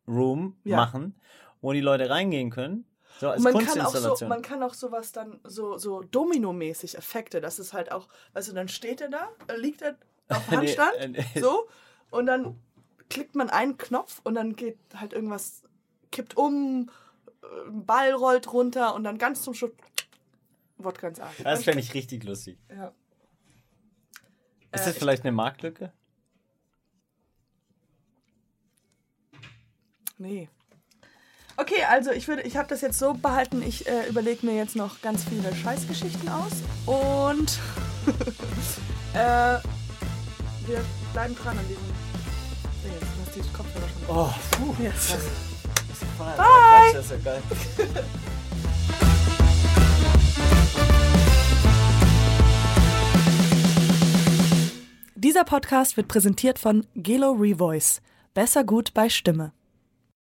[0.06, 0.76] Butt-Juggling-Room Ja.
[0.76, 1.14] machen,
[1.60, 2.84] wo die Leute reingehen können.
[3.20, 4.28] So als man kann, auch so, Kunstinstallation.
[4.28, 7.40] man kann auch sowas dann so, so Domino-mäßig Effekte.
[7.40, 9.96] Das ist halt auch, weißt du, dann steht er da, äh, liegt er
[10.28, 11.66] auf Nee, Handstand, äh, so,
[12.10, 12.60] und dann
[13.08, 15.62] klickt man einen Knopf und dann geht halt irgendwas,
[16.12, 16.90] kippt um,
[17.42, 19.72] äh, ein Ball rollt runter und dann ganz zum Schluss
[20.78, 21.36] Wodka ins Arsch.
[21.42, 22.58] das fände ich richtig lustig.
[22.68, 22.92] Ja.
[24.72, 25.90] Ist Äh, das vielleicht eine Marktlücke?
[30.18, 30.48] Nee.
[31.58, 34.76] Okay, also ich würde, ich habe das jetzt so behalten, ich äh, überlege mir jetzt
[34.76, 36.52] noch ganz viele Scheißgeschichten aus
[36.84, 37.58] und
[39.14, 39.58] äh,
[40.66, 42.92] wir bleiben dran an diesem Ding.
[42.92, 43.02] jetzt.
[43.02, 44.16] Du hast die Kopfhörer schon.
[44.16, 44.82] Oh, puh.
[44.82, 45.16] Yes.
[46.18, 46.92] Bye.
[46.92, 47.42] Das ist ja geil.
[55.14, 58.00] Dieser Podcast wird präsentiert von Gelo Revoice.
[58.34, 59.52] Besser gut bei Stimme.